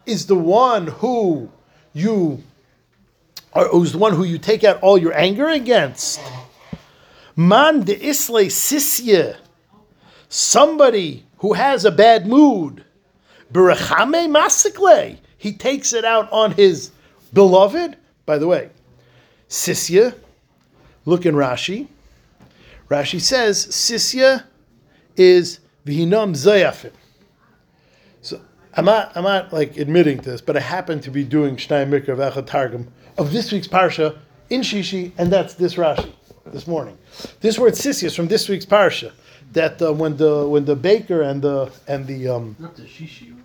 is 0.05 0.27
the 0.27 0.35
one 0.35 0.85
who 0.85 1.50
you 1.91 2.43
or 3.51 3.67
who's 3.69 3.93
the 3.93 3.97
one 3.97 4.13
who 4.13 4.24
you 4.24 4.38
take 4.38 4.63
out 4.63 4.79
all 4.83 4.95
your 4.95 5.17
anger 5.17 5.50
against. 5.50 6.21
Man 7.35 7.81
de 7.81 7.95
isle 7.95 8.45
sisye, 8.45 9.35
somebody 10.29 11.25
who 11.39 11.53
has 11.53 11.83
a 11.83 11.89
bad 11.89 12.27
mood. 12.27 12.85
Berachame 13.51 14.29
masikle, 14.29 15.17
he 15.39 15.53
takes 15.53 15.91
it 15.91 16.05
out 16.05 16.31
on 16.31 16.51
his 16.51 16.91
beloved. 17.33 17.97
By 18.27 18.38
the 18.38 18.45
way, 18.45 18.69
sisya, 19.50 20.13
look 21.05 21.25
in 21.25 21.33
Rashi. 21.33 21.88
Rashi 22.88 23.19
says 23.19 23.65
sisya 23.65 24.43
is 25.17 25.59
vihinam 25.88 26.35
zayafim. 26.35 26.91
I'm 28.77 28.86
not, 28.86 29.15
I'm 29.15 29.24
not 29.24 29.53
like 29.53 29.77
admitting 29.77 30.20
to 30.20 30.32
this, 30.32 30.41
but 30.41 30.58
I 30.58 30.60
happen 30.60 31.00
to 31.01 31.12
be 31.12 31.24
doing 31.24 31.55
Shnai 31.55 31.88
Mikra 31.88 32.15
V'Echad 32.17 32.46
Targum 32.46 32.91
of 33.17 33.32
this 33.32 33.51
week's 33.51 33.67
parsha 33.67 34.17
in 34.50 34.62
Shishi, 34.62 35.12
and 35.17 35.32
that's 35.32 35.53
this 35.53 35.75
Rashi 35.75 36.12
this 36.51 36.67
morning. 36.67 36.98
This 37.41 37.58
word 37.58 37.74
sisya 37.74 38.05
is 38.05 38.15
from 38.15 38.27
this 38.27 38.48
week's 38.50 38.65
parsha. 38.65 39.12
That 39.53 39.82
uh, 39.82 39.94
when 39.94 40.17
the 40.17 40.48
when 40.48 40.65
the 40.65 40.75
baker 40.75 41.22
and 41.22 41.41
the 41.41 41.72
and 41.88 42.05
the 42.05 42.27
um, 42.27 42.55
up 42.63 42.75
to 42.75 42.82
shishi. 42.82 43.36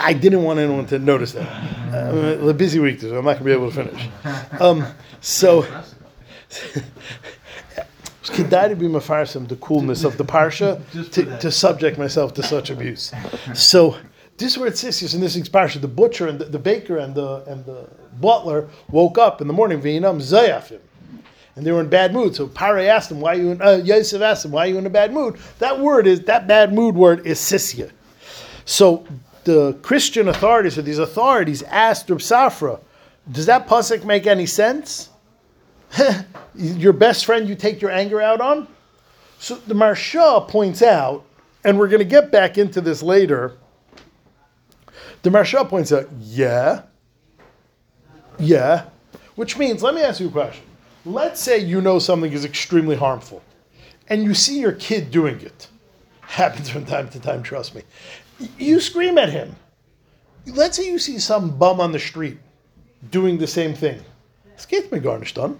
I 0.00 0.12
didn't 0.12 0.42
want 0.42 0.58
anyone 0.58 0.86
to 0.86 0.98
notice 0.98 1.32
that. 1.32 1.46
Uh, 1.92 2.48
a 2.48 2.54
busy 2.54 2.80
week, 2.80 3.00
so 3.00 3.16
I'm 3.16 3.24
not 3.24 3.38
going 3.38 3.38
to 3.38 3.44
be 3.44 3.52
able 3.52 3.70
to 3.70 3.84
finish. 3.84 4.08
Um, 4.60 4.84
so, 5.20 5.62
Kedai 8.24 8.70
to 8.70 8.76
be 8.76 8.86
mafarsim 8.86 9.46
the 9.46 9.54
coolness 9.56 10.02
of 10.02 10.16
the 10.18 10.24
parsha 10.24 10.80
to, 11.12 11.38
to 11.38 11.50
subject 11.52 11.96
myself 11.96 12.34
to 12.34 12.42
such 12.42 12.70
abuse. 12.70 13.12
So, 13.54 13.98
this 14.42 14.58
word 14.58 14.72
sissius 14.72 15.14
in 15.14 15.20
this 15.20 15.36
week's 15.36 15.48
the 15.76 15.88
butcher 15.88 16.26
and 16.26 16.38
the, 16.38 16.44
the 16.44 16.58
baker 16.58 16.98
and 16.98 17.14
the 17.14 17.44
and 17.46 17.64
the 17.64 17.88
butler 18.20 18.68
woke 18.90 19.16
up 19.18 19.40
in 19.40 19.46
the 19.46 19.52
morning, 19.52 19.80
v'inam 19.80 20.20
zayafim, 20.20 20.80
and 21.56 21.66
they 21.66 21.72
were 21.72 21.80
in 21.80 21.88
bad 21.88 22.12
mood. 22.12 22.34
So 22.34 22.48
Pare 22.48 22.90
asked 22.90 23.08
them, 23.08 23.20
"Why 23.20 23.32
are 23.32 23.38
you?" 23.38 23.50
In, 23.52 23.62
uh, 23.62 23.80
Yosef 23.84 24.20
asked 24.20 24.44
him, 24.44 24.52
"Why 24.52 24.66
are 24.66 24.68
you 24.68 24.78
in 24.78 24.86
a 24.86 24.90
bad 24.90 25.12
mood?" 25.12 25.36
That 25.58 25.78
word 25.78 26.06
is 26.06 26.22
that 26.22 26.46
bad 26.46 26.72
mood 26.72 26.94
word 26.94 27.26
is 27.26 27.38
sisya. 27.38 27.90
So 28.64 29.04
the 29.44 29.74
Christian 29.82 30.28
authorities 30.28 30.78
or 30.78 30.82
these 30.82 30.98
authorities 30.98 31.62
asked 31.64 32.10
Reb 32.10 32.18
Safra, 32.18 32.80
"Does 33.30 33.46
that 33.46 33.68
pasuk 33.68 34.04
make 34.04 34.26
any 34.26 34.46
sense?" 34.46 35.08
your 36.54 36.92
best 36.92 37.26
friend 37.26 37.48
you 37.48 37.54
take 37.54 37.80
your 37.80 37.90
anger 37.90 38.20
out 38.20 38.40
on? 38.40 38.66
So 39.38 39.56
the 39.56 39.74
Marsha 39.74 40.46
points 40.48 40.82
out, 40.82 41.24
and 41.64 41.78
we're 41.78 41.88
going 41.88 41.98
to 41.98 42.04
get 42.04 42.30
back 42.30 42.56
into 42.58 42.80
this 42.80 43.02
later. 43.02 43.56
The 45.22 45.30
Marsha 45.30 45.68
points 45.68 45.92
out, 45.92 46.08
yeah, 46.20 46.82
yeah, 48.38 48.86
which 49.36 49.56
means, 49.56 49.82
let 49.82 49.94
me 49.94 50.02
ask 50.02 50.20
you 50.20 50.28
a 50.28 50.32
question. 50.32 50.64
Let's 51.04 51.40
say 51.40 51.58
you 51.58 51.80
know 51.80 51.98
something 51.98 52.32
is 52.32 52.44
extremely 52.44 52.96
harmful, 52.96 53.42
and 54.08 54.24
you 54.24 54.34
see 54.34 54.60
your 54.60 54.72
kid 54.72 55.10
doing 55.10 55.40
it. 55.40 55.68
Happens 56.20 56.68
from 56.68 56.84
time 56.86 57.08
to 57.10 57.20
time, 57.20 57.42
trust 57.42 57.74
me. 57.74 57.82
You 58.58 58.80
scream 58.80 59.18
at 59.18 59.28
him. 59.28 59.54
Let's 60.46 60.76
say 60.76 60.86
you 60.86 60.98
see 60.98 61.18
some 61.18 61.56
bum 61.56 61.80
on 61.80 61.92
the 61.92 61.98
street 61.98 62.38
doing 63.10 63.38
the 63.38 63.46
same 63.46 63.74
thing. 63.74 64.02
Es 64.56 64.66
geht 64.66 64.90
mir 64.90 65.00
gar 65.00 65.18
nicht 65.18 65.38
an. 65.38 65.58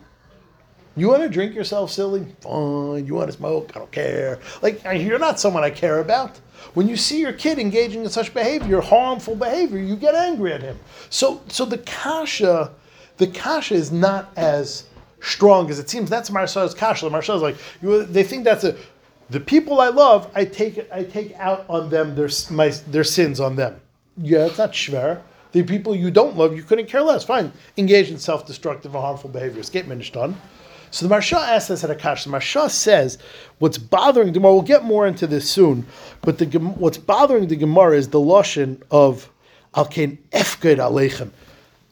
You 0.97 1.09
want 1.09 1.23
to 1.23 1.29
drink 1.29 1.55
yourself 1.55 1.91
silly? 1.91 2.27
Fine. 2.41 3.07
You 3.07 3.15
want 3.15 3.31
to 3.31 3.37
smoke? 3.37 3.73
I 3.75 3.79
don't 3.79 3.93
care. 3.93 4.39
Like, 4.61 4.83
you're 4.85 5.19
not 5.19 5.41
someone 5.41 5.65
I 5.65 5.71
care 5.71 6.01
about. 6.01 6.39
When 6.75 6.89
you 6.89 6.97
see 6.97 7.21
your 7.21 7.33
kid 7.33 7.59
engaging 7.59 8.05
in 8.05 8.11
such 8.11 8.33
behavior, 8.35 8.81
harmful 8.81 9.35
behavior, 9.35 9.79
you 9.79 9.97
get 9.97 10.15
angry 10.15 10.53
at 10.53 10.63
him. 10.63 10.79
So, 11.11 11.43
so 11.49 11.65
the 11.65 11.79
kasha, 11.79 12.73
the 13.17 13.27
kasha 13.27 13.75
is 13.75 13.91
not 13.91 14.33
as 14.37 14.85
strong 15.21 15.71
as 15.71 15.79
it 15.79 15.89
seems. 15.89 16.11
That's 16.11 16.31
Marsha's 16.31 16.75
kasha. 16.75 17.09
Marsha's 17.09 17.43
like, 17.43 17.57
you, 17.81 18.05
they 18.05 18.23
think 18.23 18.45
that's 18.45 18.65
a, 18.65 18.77
the 19.31 19.41
people 19.41 19.81
I 19.81 19.89
love, 19.89 20.31
I 20.35 20.45
take, 20.45 20.87
I 20.93 21.05
take 21.05 21.35
out 21.37 21.65
on 21.69 21.89
them 21.89 22.15
their, 22.15 22.29
my, 22.51 22.69
their 22.69 23.05
sins 23.05 23.41
on 23.41 23.57
them. 23.57 23.81
Yeah, 24.19 24.47
it's 24.47 24.59
not 24.59 24.73
shver. 24.73 25.23
The 25.53 25.63
people 25.63 25.95
you 25.95 26.11
don't 26.11 26.37
love, 26.37 26.57
you 26.57 26.63
couldn't 26.63 26.87
care 26.87 27.03
less. 27.03 27.25
Fine. 27.25 27.53
Engage 27.77 28.11
in 28.11 28.19
self-destructive 28.19 28.95
or 28.95 29.03
harmful 29.03 29.31
behavior. 29.31 29.61
Escape 29.61 29.87
done. 30.13 30.37
So 30.93 31.09
the 31.09 31.15
Marsha 31.15 31.39
asks 31.39 31.71
us 31.71 31.85
at 31.85 31.99
Akash. 31.99 32.25
The 32.25 32.31
Marsha 32.31 32.69
says 32.69 33.17
what's 33.61 33.79
bothering 33.79 34.27
the 34.27 34.33
Gemara. 34.35 34.53
We'll 34.53 34.63
get 34.63 34.85
more 34.85 35.07
into 35.07 35.27
this 35.27 35.49
soon, 35.49 35.87
but 36.21 36.37
the 36.37 36.45
what's 36.59 36.99
bothering 36.99 37.47
the 37.47 37.57
Gemara 37.57 37.97
is 37.97 38.09
the 38.09 38.21
lashon 38.21 38.83
of 38.91 39.31
Al 39.75 39.87
Kain 39.87 40.19
Efked 40.33 40.77
Aleichem. 40.77 41.31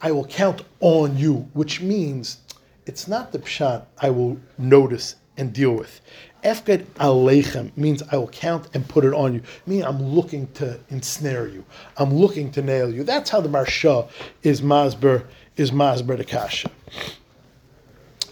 I 0.01 0.11
will 0.11 0.25
count 0.25 0.61
on 0.81 1.17
you, 1.17 1.49
which 1.53 1.81
means 1.81 2.37
it's 2.85 3.07
not 3.07 3.31
the 3.31 3.39
pshat 3.39 3.85
I 3.97 4.11
will 4.11 4.37
notice 4.59 5.15
and 5.35 5.51
deal 5.51 5.71
with. 5.71 5.99
Efked 6.43 6.85
Aleichem 6.99 7.75
means 7.75 8.03
I 8.11 8.17
will 8.17 8.27
count 8.27 8.67
and 8.75 8.87
put 8.87 9.03
it 9.03 9.15
on 9.15 9.33
you. 9.33 9.41
Meaning 9.65 9.85
I'm 9.85 10.03
looking 10.03 10.45
to 10.53 10.79
ensnare 10.89 11.47
you. 11.47 11.65
I'm 11.97 12.13
looking 12.13 12.51
to 12.51 12.61
nail 12.61 12.93
you. 12.93 13.03
That's 13.03 13.31
how 13.31 13.41
the 13.41 13.49
Marsha 13.49 14.07
is 14.43 14.61
Masber 14.61 15.25
is 15.57 15.71
Masber 15.71 16.17
the 16.17 16.23
Kasha. 16.23 16.69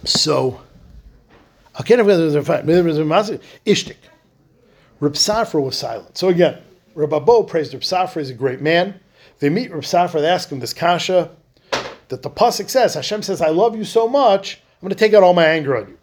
So. 0.03 0.61
Ishtik. 3.65 3.95
Reb 4.99 5.13
Safra 5.13 5.63
was 5.63 5.77
silent. 5.77 6.17
So 6.17 6.27
again, 6.27 6.57
Reb 6.93 7.11
Abo 7.11 7.47
praised 7.47 7.73
Reb 7.73 7.83
Safra 7.83 8.17
as 8.17 8.29
a 8.29 8.33
great 8.33 8.61
man. 8.61 8.99
They 9.39 9.49
meet 9.49 9.71
Reb 9.71 9.83
Safra, 9.83 10.19
they 10.21 10.27
ask 10.27 10.51
him 10.51 10.59
this 10.59 10.73
kasha 10.73 11.31
that 12.09 12.21
the 12.21 12.29
pasuk 12.29 12.69
says, 12.69 12.95
Hashem 12.95 13.21
says, 13.23 13.41
"I 13.41 13.49
love 13.49 13.77
you 13.77 13.85
so 13.85 14.09
much, 14.09 14.55
I'm 14.55 14.87
going 14.87 14.89
to 14.89 14.95
take 14.95 15.13
out 15.13 15.23
all 15.23 15.33
my 15.33 15.45
anger 15.45 15.77
on 15.77 15.87
you." 15.87 15.97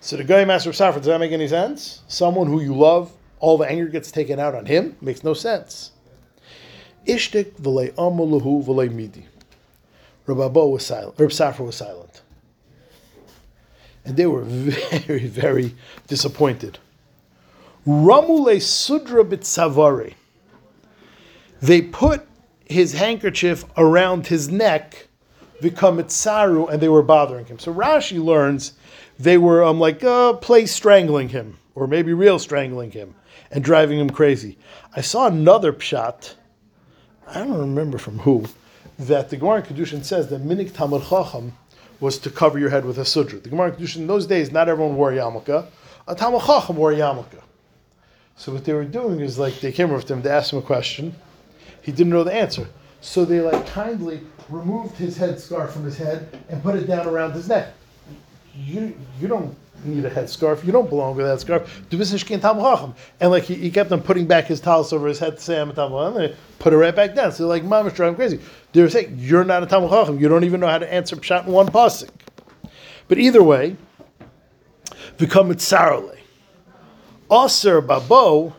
So 0.00 0.16
the 0.16 0.24
guy 0.24 0.42
asked 0.42 0.66
Reb 0.66 0.74
Safra, 0.74 0.96
"Does 0.96 1.06
that 1.06 1.20
make 1.20 1.32
any 1.32 1.46
sense? 1.46 2.00
Someone 2.08 2.48
who 2.48 2.60
you 2.60 2.74
love, 2.74 3.12
all 3.38 3.56
the 3.56 3.70
anger 3.70 3.86
gets 3.86 4.10
taken 4.10 4.40
out 4.40 4.54
on 4.56 4.66
him? 4.66 4.96
Makes 5.00 5.22
no 5.22 5.34
sense." 5.34 5.92
Ishtik 7.06 7.52
v'lei 7.60 7.92
amulahu 7.92 8.64
v'lei 8.64 8.90
midi. 8.90 9.26
Reb 10.26 10.38
Abo 10.38 10.72
was 10.72 10.84
silent. 10.84 11.14
Reb 11.18 11.30
Safra 11.30 11.66
was 11.66 11.76
silent 11.76 12.19
and 14.04 14.16
they 14.16 14.26
were 14.26 14.42
very, 14.44 15.26
very 15.26 15.74
disappointed. 16.06 16.78
Ramule 17.86 18.60
Sudra 18.60 19.24
Bitsavari. 19.24 20.14
They 21.60 21.82
put 21.82 22.26
his 22.66 22.92
handkerchief 22.92 23.64
around 23.76 24.28
his 24.28 24.48
neck, 24.48 25.08
Vikamitsaru, 25.60 26.70
and 26.70 26.80
they 26.80 26.88
were 26.88 27.02
bothering 27.02 27.46
him. 27.46 27.58
So 27.58 27.74
Rashi 27.74 28.22
learns 28.22 28.74
they 29.18 29.36
were 29.36 29.62
um, 29.62 29.78
like 29.78 30.02
uh, 30.02 30.34
play 30.34 30.66
strangling 30.66 31.28
him, 31.28 31.58
or 31.74 31.86
maybe 31.86 32.12
real 32.12 32.38
strangling 32.38 32.92
him, 32.92 33.14
and 33.50 33.62
driving 33.62 33.98
him 33.98 34.08
crazy. 34.08 34.56
I 34.94 35.02
saw 35.02 35.26
another 35.26 35.72
pshat, 35.72 36.34
I 37.26 37.34
don't 37.34 37.58
remember 37.58 37.98
from 37.98 38.20
who, 38.20 38.46
that 38.98 39.30
the 39.30 39.36
Gemara 39.36 39.58
in 39.58 39.62
Kedushin 39.62 40.04
says 40.04 40.28
that 40.30 40.42
Minik 40.42 40.72
Tamar 40.72 41.00
Chacham 41.00 41.52
was 42.00 42.18
to 42.18 42.30
cover 42.30 42.58
your 42.58 42.70
head 42.70 42.84
with 42.84 42.98
a 42.98 43.04
sudra. 43.04 43.38
The 43.38 43.50
Gemara 43.50 43.76
in 43.94 44.06
those 44.06 44.26
days, 44.26 44.50
not 44.50 44.68
everyone 44.68 44.96
wore 44.96 45.12
a 45.12 45.16
yarmulke. 45.16 45.66
A 46.08 46.14
Chacham 46.14 46.76
wore 46.76 46.92
a 46.92 46.96
yarmulke. 46.96 47.40
So 48.36 48.52
what 48.52 48.64
they 48.64 48.72
were 48.72 48.84
doing 48.84 49.20
is 49.20 49.38
like 49.38 49.60
they 49.60 49.70
came 49.70 49.90
over 49.90 50.02
to 50.02 50.12
him 50.14 50.22
to 50.22 50.30
ask 50.30 50.52
him 50.52 50.58
a 50.58 50.62
question. 50.62 51.14
He 51.82 51.92
didn't 51.92 52.12
know 52.12 52.24
the 52.24 52.32
answer. 52.32 52.68
So 53.02 53.24
they 53.24 53.40
like 53.40 53.66
kindly 53.66 54.20
removed 54.48 54.96
his 54.96 55.18
headscarf 55.18 55.70
from 55.70 55.84
his 55.84 55.98
head 55.98 56.28
and 56.48 56.62
put 56.62 56.74
it 56.74 56.86
down 56.86 57.06
around 57.06 57.32
his 57.32 57.48
neck. 57.48 57.74
You 58.54 58.96
you 59.20 59.28
don't 59.28 59.54
need 59.84 60.04
a 60.04 60.10
headscarf. 60.10 60.64
You 60.64 60.72
don't 60.72 60.88
belong 60.88 61.16
with 61.16 61.26
that 61.26 61.40
scarf. 61.40 61.82
And 63.20 63.30
like 63.30 63.42
he, 63.44 63.54
he 63.54 63.70
kept 63.70 63.92
on 63.92 64.02
putting 64.02 64.26
back 64.26 64.46
his 64.46 64.60
talus 64.60 64.92
over 64.92 65.06
his 65.06 65.18
head 65.18 65.36
to 65.36 65.42
say 65.42 65.60
I'm 65.60 65.70
a 65.70 65.72
Talmud 65.72 66.14
and 66.14 66.16
they 66.16 66.36
put 66.58 66.72
it 66.72 66.76
right 66.76 66.94
back 66.94 67.14
down. 67.14 67.32
So 67.32 67.46
like 67.46 67.64
mama's 67.64 67.92
driving 67.92 68.16
crazy. 68.16 68.40
They're 68.72 68.88
saying 68.88 69.16
you're 69.18 69.44
not 69.44 69.62
a 69.62 69.66
Talmud 69.66 69.90
Chacham. 69.90 70.20
You 70.20 70.28
don't 70.28 70.44
even 70.44 70.60
know 70.60 70.68
how 70.68 70.78
to 70.78 70.92
answer 70.92 71.16
pshat 71.16 71.46
in 71.46 71.52
one 71.52 71.68
pasuk. 71.68 72.10
But 73.08 73.18
either 73.18 73.42
way, 73.42 73.76
become 75.18 75.50
mitzarale. 75.50 76.18
Aser 77.30 77.80
babo, 77.80 78.54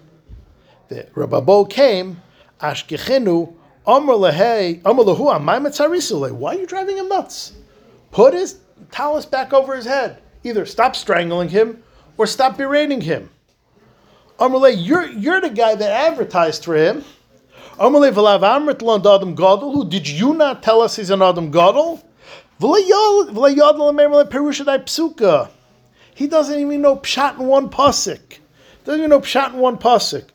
the 0.87 1.03
Rababo 1.15 1.69
came, 1.69 2.21
Ashkechenu, 2.59 3.53
Amr 3.85 4.13
lehei, 4.13 4.81
Amr 4.85 5.03
lehu. 5.03 6.31
Why 6.33 6.55
are 6.55 6.59
you 6.59 6.67
driving 6.67 6.97
him 6.97 7.09
nuts? 7.09 7.53
Put 8.11 8.33
his 8.33 8.59
talus 8.91 9.25
back 9.25 9.53
over 9.53 9.75
his 9.75 9.85
head. 9.85 10.21
Either 10.43 10.65
stop 10.65 10.95
strangling 10.95 11.49
him 11.49 11.83
or 12.17 12.25
stop 12.27 12.57
berating 12.57 13.01
him. 13.01 13.29
Amr 14.39 14.57
leh, 14.57 14.69
you're, 14.69 15.07
you're 15.07 15.41
the 15.41 15.49
guy 15.49 15.75
that 15.75 15.91
advertised 16.11 16.65
for 16.65 16.75
him. 16.75 17.03
Amalei 17.77 18.11
v'lav 18.11 18.41
amrit 18.41 18.81
adam 19.15 19.35
gadol. 19.35 19.71
Who 19.71 19.89
did 19.89 20.07
you 20.07 20.33
not 20.33 20.63
tell 20.63 20.81
us 20.81 20.95
he's 20.95 21.09
an 21.09 21.21
adam 21.21 21.51
gadol? 21.51 22.03
He 22.59 22.67
doesn't 26.27 26.59
even 26.59 26.81
know 26.81 26.97
pshat 26.97 27.39
in 27.39 27.47
one 27.47 27.69
pasuk. 27.69 28.39
Doesn't 28.83 28.99
even 28.99 29.09
know 29.09 29.19
pshat 29.19 29.53
in 29.53 29.59
one 29.59 29.77
pasuk. 29.77 30.25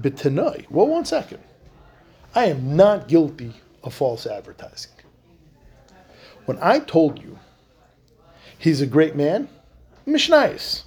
B'tanoi. 0.00 0.70
Well, 0.70 0.86
one 0.86 1.04
second. 1.04 1.40
I 2.34 2.46
am 2.46 2.76
not 2.76 3.08
guilty 3.08 3.52
of 3.84 3.92
false 3.92 4.26
advertising. 4.26 4.92
When 6.46 6.58
I 6.60 6.80
told 6.80 7.22
you 7.22 7.38
he's 8.58 8.80
a 8.80 8.86
great 8.86 9.16
man, 9.16 9.48
Mishnayis. 10.06 10.82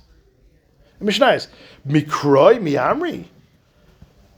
Mishnayis. 1.02 1.48
Mikroi 1.88 2.60
miamri. 2.60 3.26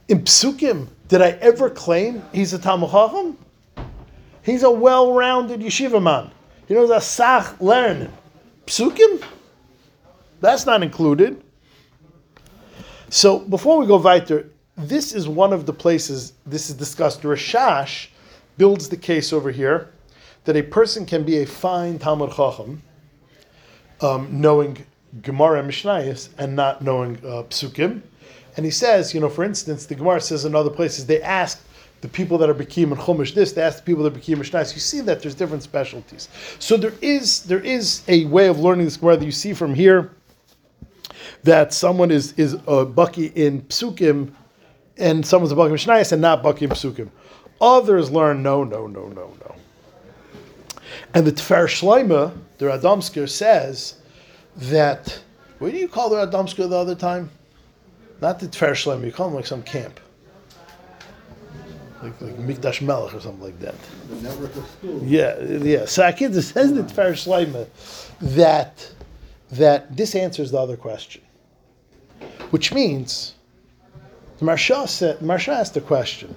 In 0.08 0.22
psukim, 0.22 0.88
did 1.08 1.22
I 1.22 1.30
ever 1.40 1.70
claim 1.70 2.22
he's 2.32 2.52
a 2.52 2.58
Talmud 2.58 2.90
Chacham? 2.90 3.36
He's 4.42 4.62
a 4.62 4.70
well-rounded 4.70 5.60
yeshiva 5.60 6.02
man. 6.02 6.30
He 6.66 6.74
knows 6.74 7.04
sach 7.04 7.60
learning. 7.60 8.12
Psukim? 8.66 9.22
That's 10.40 10.66
not 10.66 10.82
included. 10.82 11.42
So 13.10 13.40
before 13.40 13.78
we 13.78 13.86
go 13.86 13.96
weiter, 13.96 14.48
this 14.76 15.12
is 15.14 15.26
one 15.26 15.52
of 15.52 15.66
the 15.66 15.72
places 15.72 16.34
this 16.46 16.70
is 16.70 16.76
discussed. 16.76 17.22
Rashash 17.22 18.08
builds 18.56 18.88
the 18.88 18.96
case 18.96 19.32
over 19.32 19.50
here 19.50 19.90
that 20.48 20.56
a 20.56 20.62
person 20.62 21.04
can 21.04 21.24
be 21.24 21.42
a 21.42 21.46
fine 21.46 21.98
Talmud 21.98 22.30
Chacham, 22.30 22.82
um, 24.00 24.28
knowing 24.30 24.78
Gemara 25.20 25.60
and 25.60 25.70
Mishnayos 25.70 26.30
and 26.38 26.56
not 26.56 26.80
knowing 26.80 27.18
uh, 27.18 27.42
Psukim. 27.50 28.00
And 28.56 28.64
he 28.64 28.70
says, 28.70 29.12
you 29.12 29.20
know, 29.20 29.28
for 29.28 29.44
instance, 29.44 29.84
the 29.84 29.94
Gemara 29.94 30.22
says 30.22 30.46
in 30.46 30.54
other 30.54 30.70
places, 30.70 31.04
they 31.04 31.20
ask 31.20 31.62
the 32.00 32.08
people 32.08 32.38
that 32.38 32.48
are 32.48 32.54
Bekim 32.54 32.92
and 32.92 32.96
Chumash 32.96 33.34
this, 33.34 33.52
they 33.52 33.60
ask 33.60 33.76
the 33.76 33.82
people 33.82 34.02
that 34.04 34.16
are 34.16 34.18
Bekim 34.18 34.36
and 34.36 34.42
Mishnayos. 34.42 34.72
You 34.72 34.80
see 34.80 35.02
that 35.02 35.20
there's 35.20 35.34
different 35.34 35.62
specialties. 35.62 36.30
So 36.58 36.78
there 36.78 36.94
is 37.02 37.42
there 37.42 37.60
is 37.60 38.02
a 38.08 38.24
way 38.24 38.48
of 38.48 38.58
learning 38.58 38.86
this 38.86 38.96
Gemara 38.96 39.18
that 39.18 39.26
you 39.26 39.32
see 39.32 39.52
from 39.52 39.74
here 39.74 40.12
that 41.42 41.74
someone 41.74 42.10
is 42.10 42.32
is 42.38 42.56
a 42.66 42.86
bucky 42.86 43.26
in 43.34 43.60
psukim, 43.64 44.32
and 44.96 45.26
someone's 45.26 45.52
a 45.52 45.56
bucky 45.56 45.72
in 45.72 45.76
mishnayos 45.76 46.12
and 46.12 46.22
not 46.22 46.42
bucky 46.42 46.64
in 46.64 46.70
psukim. 46.70 47.10
Others 47.60 48.10
learn 48.10 48.42
no, 48.42 48.64
no, 48.64 48.86
no, 48.86 49.08
no, 49.08 49.34
no. 49.44 49.54
And 51.14 51.26
the 51.26 51.32
Tfer 51.32 51.66
Shleima, 51.66 52.36
the 52.58 52.66
Radomsker, 52.66 53.28
says 53.28 53.94
that 54.56 55.20
what 55.58 55.72
do 55.72 55.78
you 55.78 55.88
call 55.88 56.10
the 56.10 56.16
Radomsker 56.16 56.68
the 56.68 56.76
other 56.76 56.94
time? 56.94 57.30
Not 58.20 58.40
the 58.40 58.46
Tfer 58.46 58.70
Shleima, 58.70 59.04
you 59.04 59.12
call 59.12 59.28
him 59.28 59.34
like 59.34 59.46
some 59.46 59.62
camp. 59.62 60.00
Like, 62.02 62.20
like 62.20 62.36
Mikdash 62.36 62.80
Melech 62.80 63.14
or 63.14 63.20
something 63.20 63.42
like 63.42 63.58
that. 63.58 63.74
The 64.08 64.16
network 64.28 64.54
of 64.54 64.68
schools. 64.70 65.02
Yeah, 65.02 65.40
yeah. 65.40 65.84
So 65.84 66.02
Akid 66.02 66.32
says 66.40 66.72
the 66.72 66.82
Tfer 66.82 67.12
Shleima 67.12 67.66
that 68.20 68.92
that 69.50 69.96
this 69.96 70.14
answers 70.14 70.50
the 70.50 70.58
other 70.58 70.76
question. 70.76 71.22
Which 72.50 72.72
means 72.72 73.34
the 74.38 74.44
Marsha 74.44 74.88
said 74.88 75.18
Marsha 75.18 75.54
asked 75.54 75.74
the 75.74 75.80
question. 75.80 76.34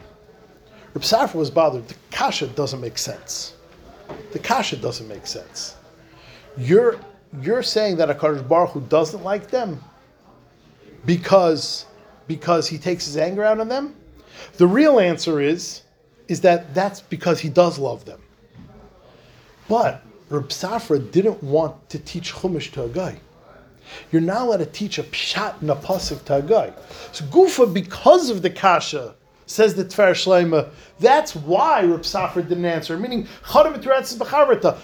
Safra 0.96 1.36
was 1.36 1.50
bothered. 1.50 1.88
The 1.88 1.96
kasha 2.12 2.48
doesn't 2.48 2.82
make 2.82 2.98
sense. 2.98 3.56
The 4.32 4.40
kasha 4.40 4.78
doesn't 4.78 5.08
make 5.08 5.28
sense. 5.28 5.76
You're 6.58 7.00
you're 7.42 7.64
saying 7.64 7.98
that 7.98 8.10
a 8.10 8.14
Kadosh 8.14 8.48
Baruch 8.48 8.72
Hu 8.72 8.82
doesn't 8.82 9.24
like 9.24 9.50
them 9.50 9.82
because 11.06 11.86
because 12.28 12.68
he 12.68 12.78
takes 12.78 13.06
his 13.06 13.18
anger 13.18 13.44
out 13.44 13.60
on 13.60 13.68
them. 13.68 13.96
The 14.58 14.68
real 14.68 15.00
answer 15.00 15.40
is 15.40 15.84
is 16.28 16.42
that 16.42 16.74
that's 16.74 17.02
because 17.02 17.40
he 17.40 17.50
does 17.50 17.78
love 17.78 18.06
them. 18.06 18.22
But 19.68 20.04
Reb 20.30 20.50
Safra 20.50 21.12
didn't 21.12 21.44
want 21.44 21.90
to 21.90 22.00
teach 22.00 22.34
Chumash 22.34 22.72
to 22.74 22.84
a 22.84 22.90
guy. 22.90 23.20
You're 24.12 24.22
not 24.22 24.44
allowed 24.44 24.58
to 24.58 24.66
teach 24.66 24.98
a 24.98 25.04
pshat 25.04 25.62
and 25.62 25.70
a 25.72 25.76
pasuk 25.76 26.24
to 26.26 26.36
a 26.36 26.42
guy. 26.42 26.74
So 27.12 27.26
Gufa, 27.26 27.74
because 27.74 28.30
of 28.30 28.42
the 28.42 28.50
kasha, 28.50 29.16
says 29.52 29.76
the 29.76 29.86
Tfer 29.86 30.12
Shleima, 30.12 30.70
that's 31.00 31.36
why 31.36 31.82
Reb 31.84 32.02
Safra 32.02 32.48
didn't 32.48 32.66
answer. 32.66 32.98
Meaning. 32.98 33.28
Chaz 33.44 33.78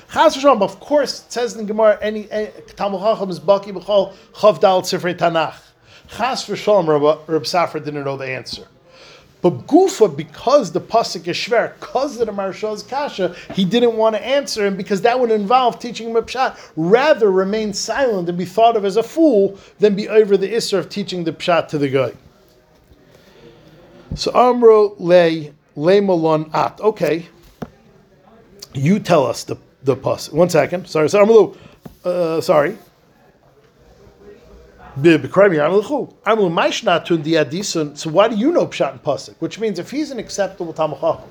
v'shalom, 0.10 0.62
of 0.62 0.80
course, 0.80 1.26
it 1.26 1.32
says 1.32 1.56
in 1.56 1.66
Gemara, 1.66 1.98
any, 2.02 2.30
any 2.32 2.52
Talmud 2.76 3.02
Chacham 3.02 3.30
is 3.30 3.40
Baki 3.40 3.72
B'chol 3.72 4.14
Chav 4.34 4.60
Dal 4.60 4.82
Tanach. 4.82 5.56
Chaz 6.10 6.46
v'shalom, 6.48 7.28
Reb 7.28 7.44
Safra 7.44 7.84
didn't 7.84 8.04
know 8.04 8.18
the 8.18 8.28
answer. 8.28 8.68
But 9.42 9.68
Gufa, 9.68 10.16
because 10.16 10.72
the 10.72 10.82
pasuk 10.82 11.28
is 11.28 11.38
shver, 11.38 11.74
because 11.80 12.20
of 12.20 12.26
the 12.26 12.34
Marshal's 12.34 12.82
kasha, 12.82 13.36
he 13.54 13.66
didn't 13.66 13.96
want 13.96 14.16
to 14.16 14.26
answer 14.26 14.66
him 14.66 14.76
because 14.76 15.02
that 15.02 15.20
would 15.20 15.30
involve 15.30 15.80
teaching 15.80 16.10
him 16.10 16.16
a 16.16 16.24
pshat. 16.24 16.58
Rather, 16.76 17.32
remain 17.32 17.72
silent 17.72 18.28
and 18.30 18.38
be 18.38 18.46
thought 18.46 18.76
of 18.76 18.84
as 18.84 18.98
a 18.98 19.04
fool 19.04 19.58
than 19.80 19.96
be 19.96 20.10
over 20.10 20.38
the 20.38 20.52
isser 20.52 20.80
of 20.80 20.90
teaching 20.90 21.24
the 21.24 21.32
pshat 21.32 21.68
to 21.68 21.78
the 21.78 21.88
guy. 21.88 22.14
So 24.18 24.32
Amro 24.34 24.96
le 24.98 25.54
le 25.76 26.02
malon 26.02 26.50
at. 26.52 26.82
Okay, 26.82 27.28
you 28.74 29.00
tell 29.00 29.28
us 29.28 29.44
the 29.44 29.58
the 29.84 29.96
pasuk. 29.96 30.34
One 30.34 30.50
second. 30.50 30.88
Sorry, 30.88 31.08
sorry, 31.08 31.24
Amro. 31.24 31.56
Uh, 32.04 32.42
sorry. 32.42 32.78
So 35.04 35.20
why 38.10 38.28
do 38.28 38.36
you 38.36 38.52
know 38.52 38.66
Pshat 38.66 38.92
and 38.92 39.04
Pasuk? 39.04 39.36
Which 39.38 39.60
means 39.60 39.78
if 39.78 39.92
he's 39.92 40.10
an 40.10 40.18
acceptable 40.18 40.74
Talmud 40.74 41.00
Chacham 41.00 41.30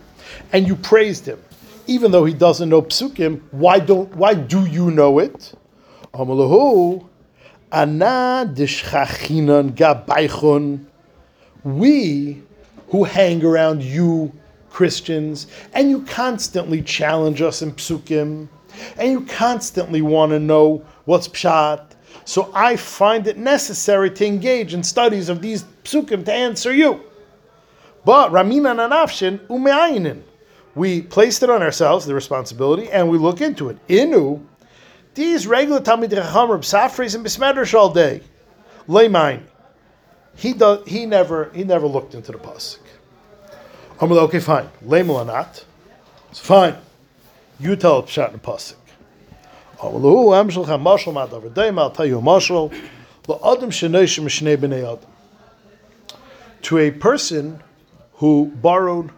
and 0.53 0.69
you 0.69 0.77
praised 0.77 1.27
him, 1.27 1.43
even 1.89 2.13
though 2.13 2.25
he 2.25 2.33
doesn't 2.33 2.69
know 2.69 2.83
Psukim, 2.83 3.41
why 3.51 3.81
don't 3.81 4.15
why 4.15 4.35
do 4.35 4.65
you 4.67 4.93
know 4.93 5.19
it? 5.19 5.53
We 11.65 12.43
who 12.89 13.05
hang 13.05 13.45
around 13.45 13.83
you 13.83 14.33
Christians 14.71 15.47
and 15.75 15.91
you 15.91 16.03
constantly 16.03 16.83
challenge 16.83 17.41
us 17.41 17.63
in 17.63 17.73
Psukim 17.73 18.49
and 18.99 19.11
you 19.11 19.23
constantly 19.27 20.03
want 20.03 20.33
to 20.33 20.39
know 20.39 20.85
what's 21.05 21.29
Pshat 21.29 21.97
so 22.27 22.51
I 22.53 22.75
find 22.75 23.29
it 23.29 23.39
necessary 23.39 24.11
to 24.11 24.27
engage 24.27 24.75
in 24.75 24.83
studies 24.83 25.29
of 25.29 25.41
these 25.41 25.65
psukim 25.85 26.25
to 26.25 26.33
answer 26.33 26.75
you. 26.75 27.01
But 28.05 28.33
Ramina 28.33 28.75
Nanafshin 28.75 29.39
umeayinin. 29.47 30.23
We 30.75 31.03
placed 31.03 31.45
it 31.45 31.51
on 31.51 31.63
ourselves, 31.63 32.05
the 32.05 32.15
responsibility, 32.15 32.91
and 32.91 33.09
we 33.09 33.17
look 33.17 33.41
into 33.41 33.69
it. 33.69 33.79
Inu, 33.87 34.45
these 35.15 35.47
regular 35.47 35.81
Talmid 35.81 36.11
Recham 36.11 36.61
Safris 36.61 37.15
and 37.15 37.25
Bismedrish 37.25 37.75
all 37.75 37.93
day. 37.93 38.21
Leimain. 38.89 39.43
He 40.37 40.53
does. 40.53 40.87
He 40.87 41.07
never. 41.07 41.51
He 41.55 41.65
never 41.65 41.87
looked 41.87 42.15
into 42.15 42.33
the 42.33 42.39
pasuk. 42.39 42.81
I'm 44.01 44.11
like, 44.11 44.21
okay, 44.29 44.41
fine. 44.41 44.69
Leimelanat. 44.85 45.65
It's 46.31 46.41
fine. 46.41 46.77
You 47.59 47.77
tell 47.77 48.03
Pshat 48.03 48.35
in 48.35 48.41
pasuk. 48.41 48.77
I'll 49.83 49.99
tell 51.91 52.07
you 52.07 52.19
a. 52.19 55.01
To 56.63 56.79
a 56.79 56.91
person 56.91 57.63
who 58.15 58.53
borrowed 58.63 59.11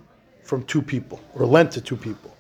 from 0.43 0.65
two 0.65 0.83
people 0.83 1.21
or 1.35 1.47
lent 1.47 1.71
to 1.73 1.81
two 1.81 1.97
people. 1.97 2.35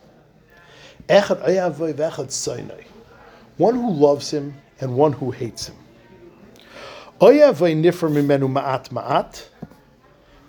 One 3.56 3.74
who 3.74 3.90
loves 3.90 4.30
him 4.30 4.54
and 4.80 4.96
one 4.96 5.12
who 5.12 5.30
hates 5.30 5.68
him. 5.68 5.76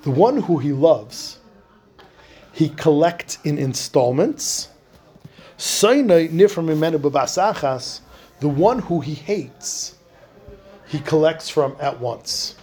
The 0.02 0.12
one 0.12 0.38
who 0.42 0.58
he 0.60 0.72
loves, 0.72 1.40
he 2.54 2.70
collects 2.70 3.40
in 3.44 3.58
installments 3.58 4.70
the 8.40 8.48
one 8.48 8.80
who 8.80 9.02
he 9.02 9.14
hates, 9.14 9.96
he 10.88 11.00
collects 11.00 11.50
from 11.50 11.76
at 11.82 12.00
once. 12.00 12.56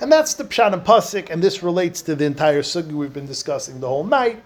And 0.00 0.10
that's 0.10 0.34
the 0.34 0.44
Pshat 0.44 0.72
and 0.72 0.82
Pasik, 0.82 1.30
and 1.30 1.42
this 1.42 1.62
relates 1.62 2.02
to 2.02 2.14
the 2.14 2.24
entire 2.24 2.62
sugi 2.62 2.92
we've 2.92 3.12
been 3.12 3.26
discussing 3.26 3.80
the 3.80 3.86
whole 3.86 4.04
night. 4.04 4.42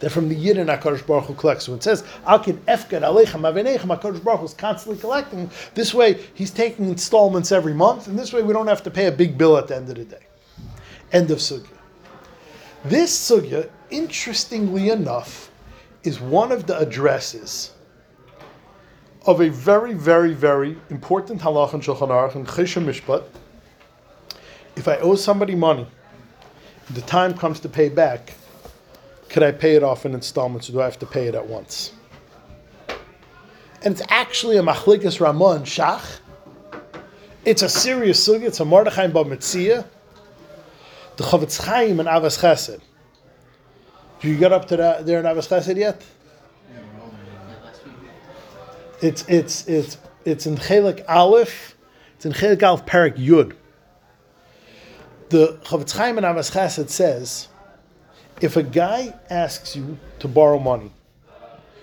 That 0.00 0.10
from 0.10 0.28
the 0.28 0.34
Yidden 0.34 0.66
HaKadosh 0.66 1.06
Baruch 1.06 1.26
Hu 1.26 1.34
collects. 1.34 1.64
So 1.64 1.74
it 1.74 1.82
says, 1.82 2.02
Alkin 2.26 2.58
Efked 2.66 3.00
Aleichem 3.00 3.42
Avenechem 3.42 3.96
HaKadosh 3.96 4.24
Baruch 4.24 4.40
Hu 4.40 4.46
is 4.46 4.54
constantly 4.54 5.00
collecting. 5.00 5.50
This 5.74 5.94
way, 5.94 6.20
he's 6.34 6.50
taking 6.50 6.86
installments 6.86 7.52
every 7.52 7.74
month, 7.74 8.08
and 8.08 8.18
this 8.18 8.32
way 8.32 8.42
we 8.42 8.52
don't 8.52 8.66
have 8.66 8.82
to 8.84 8.90
pay 8.90 9.06
a 9.06 9.12
big 9.12 9.36
bill 9.36 9.56
at 9.56 9.68
the 9.68 9.76
end 9.76 9.88
of 9.88 9.96
the 9.96 10.04
day. 10.04 10.26
End 11.12 11.30
of 11.30 11.38
sugya. 11.38 11.66
This 12.84 13.16
sugya, 13.16 13.68
interestingly 13.90 14.88
enough, 14.88 15.50
is 16.02 16.20
one 16.20 16.50
of 16.50 16.66
the 16.66 16.78
addresses 16.78 17.72
of 19.26 19.42
a 19.42 19.50
very, 19.50 19.92
very, 19.92 20.32
very 20.32 20.78
important 20.88 21.42
halach 21.42 21.74
in 21.74 21.80
Shulchan 21.80 22.08
Aruch 22.08 22.34
and 22.36 22.46
Choshen 22.46 22.86
Mishpat 22.86 23.24
if 24.76 24.88
I 24.88 24.96
owe 24.96 25.14
somebody 25.14 25.54
money, 25.54 25.86
the 26.90 27.02
time 27.02 27.34
comes 27.34 27.60
to 27.60 27.68
pay 27.68 27.88
back, 27.88 28.32
could 29.30 29.44
I 29.44 29.52
pay 29.52 29.76
it 29.76 29.82
off 29.82 30.04
in 30.04 30.12
installments 30.12 30.68
or 30.68 30.72
do 30.72 30.80
I 30.80 30.84
have 30.84 30.98
to 30.98 31.06
pay 31.06 31.28
it 31.28 31.34
at 31.34 31.46
once? 31.46 31.92
And 33.82 33.94
it's 33.94 34.02
actually 34.08 34.58
a 34.58 34.62
machlikas 34.62 35.20
Ramon 35.20 35.62
Shach. 35.62 36.18
It's 37.44 37.62
a 37.62 37.68
serious 37.68 38.26
sugya. 38.28 38.48
It's 38.48 38.60
a 38.60 38.64
Mordechai 38.64 39.06
Ba 39.06 39.24
Metzia. 39.24 39.86
The 41.16 41.24
Chofetz 41.24 41.64
Chaim 41.64 42.00
and 42.00 42.08
Avas 42.08 42.38
Chesed. 42.40 42.80
Do 44.20 44.28
you 44.28 44.36
get 44.36 44.52
up 44.52 44.68
to 44.68 44.76
that 44.76 45.06
there 45.06 45.20
in 45.20 45.24
Avas 45.24 45.48
Chesed 45.48 45.76
yet? 45.76 46.04
It's 49.00 49.24
it's 49.28 49.66
it's 49.66 49.96
it's 50.26 50.44
in 50.44 50.56
Chelik 50.56 51.02
Aleph. 51.08 51.76
It's 52.16 52.26
in 52.26 52.32
Chelik 52.32 52.62
Aleph 52.62 52.84
Perik 52.84 53.16
Yud. 53.16 53.54
The 55.30 55.58
Chofetz 55.64 55.96
Chaim 55.96 56.18
and 56.18 56.26
Avas 56.26 56.52
Chesed 56.52 56.90
says, 56.90 57.48
if 58.40 58.56
a 58.56 58.62
guy 58.62 59.14
asks 59.28 59.76
you 59.76 59.98
to 60.18 60.28
borrow 60.28 60.58
money, 60.58 60.90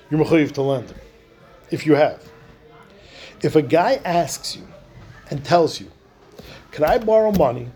you're 0.09 0.23
mechuyev 0.23 0.51
to 0.53 0.61
lend 0.61 0.89
him, 0.89 0.99
if 1.71 1.85
you 1.85 1.95
have. 1.95 2.23
If 3.41 3.55
a 3.55 3.61
guy 3.61 4.01
asks 4.05 4.55
you 4.55 4.67
and 5.29 5.43
tells 5.43 5.79
you, 5.79 5.91
"Can 6.71 6.83
I 6.83 6.97
borrow 6.97 7.31
money? 7.31 7.69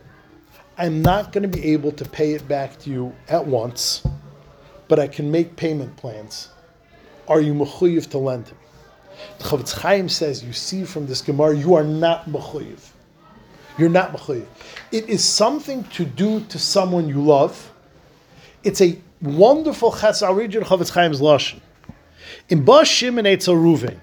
I'm 0.77 1.01
not 1.01 1.31
going 1.31 1.43
to 1.43 1.57
be 1.57 1.73
able 1.73 1.91
to 1.91 2.05
pay 2.05 2.33
it 2.33 2.47
back 2.47 2.79
to 2.79 2.89
you 2.89 3.13
at 3.27 3.45
once, 3.45 4.01
but 4.87 4.99
I 4.99 5.07
can 5.07 5.29
make 5.29 5.55
payment 5.55 5.95
plans." 5.97 6.49
Are 7.27 7.39
you 7.39 7.53
mechuyev 7.53 8.09
to 8.09 8.17
lend 8.17 8.47
him? 8.47 8.57
The 9.37 9.43
Chofetz 9.45 9.73
Chaim 9.73 10.09
says, 10.09 10.43
you 10.43 10.53
see 10.53 10.83
from 10.83 11.05
this 11.05 11.21
Gemara, 11.21 11.55
you 11.55 11.75
are 11.75 11.83
not 11.83 12.25
mechuyev. 12.25 12.79
You're 13.77 13.89
not 13.89 14.13
mechuyev. 14.13 14.47
It 14.91 15.07
is 15.07 15.23
something 15.23 15.83
to 15.95 16.05
do 16.05 16.41
to 16.41 16.59
someone 16.59 17.07
you 17.07 17.21
love. 17.21 17.71
It's 18.63 18.79
a 18.79 18.95
wonderful 19.23 19.89
read 19.91 20.51
Chofetz 20.51 20.93
Chaim's 20.93 21.19
lashon. 21.19 21.59
In 22.47 22.63
Ba 22.63 22.85
Shimon 22.85 23.25
Eitzel 23.25 23.55
Ruven, 23.55 23.99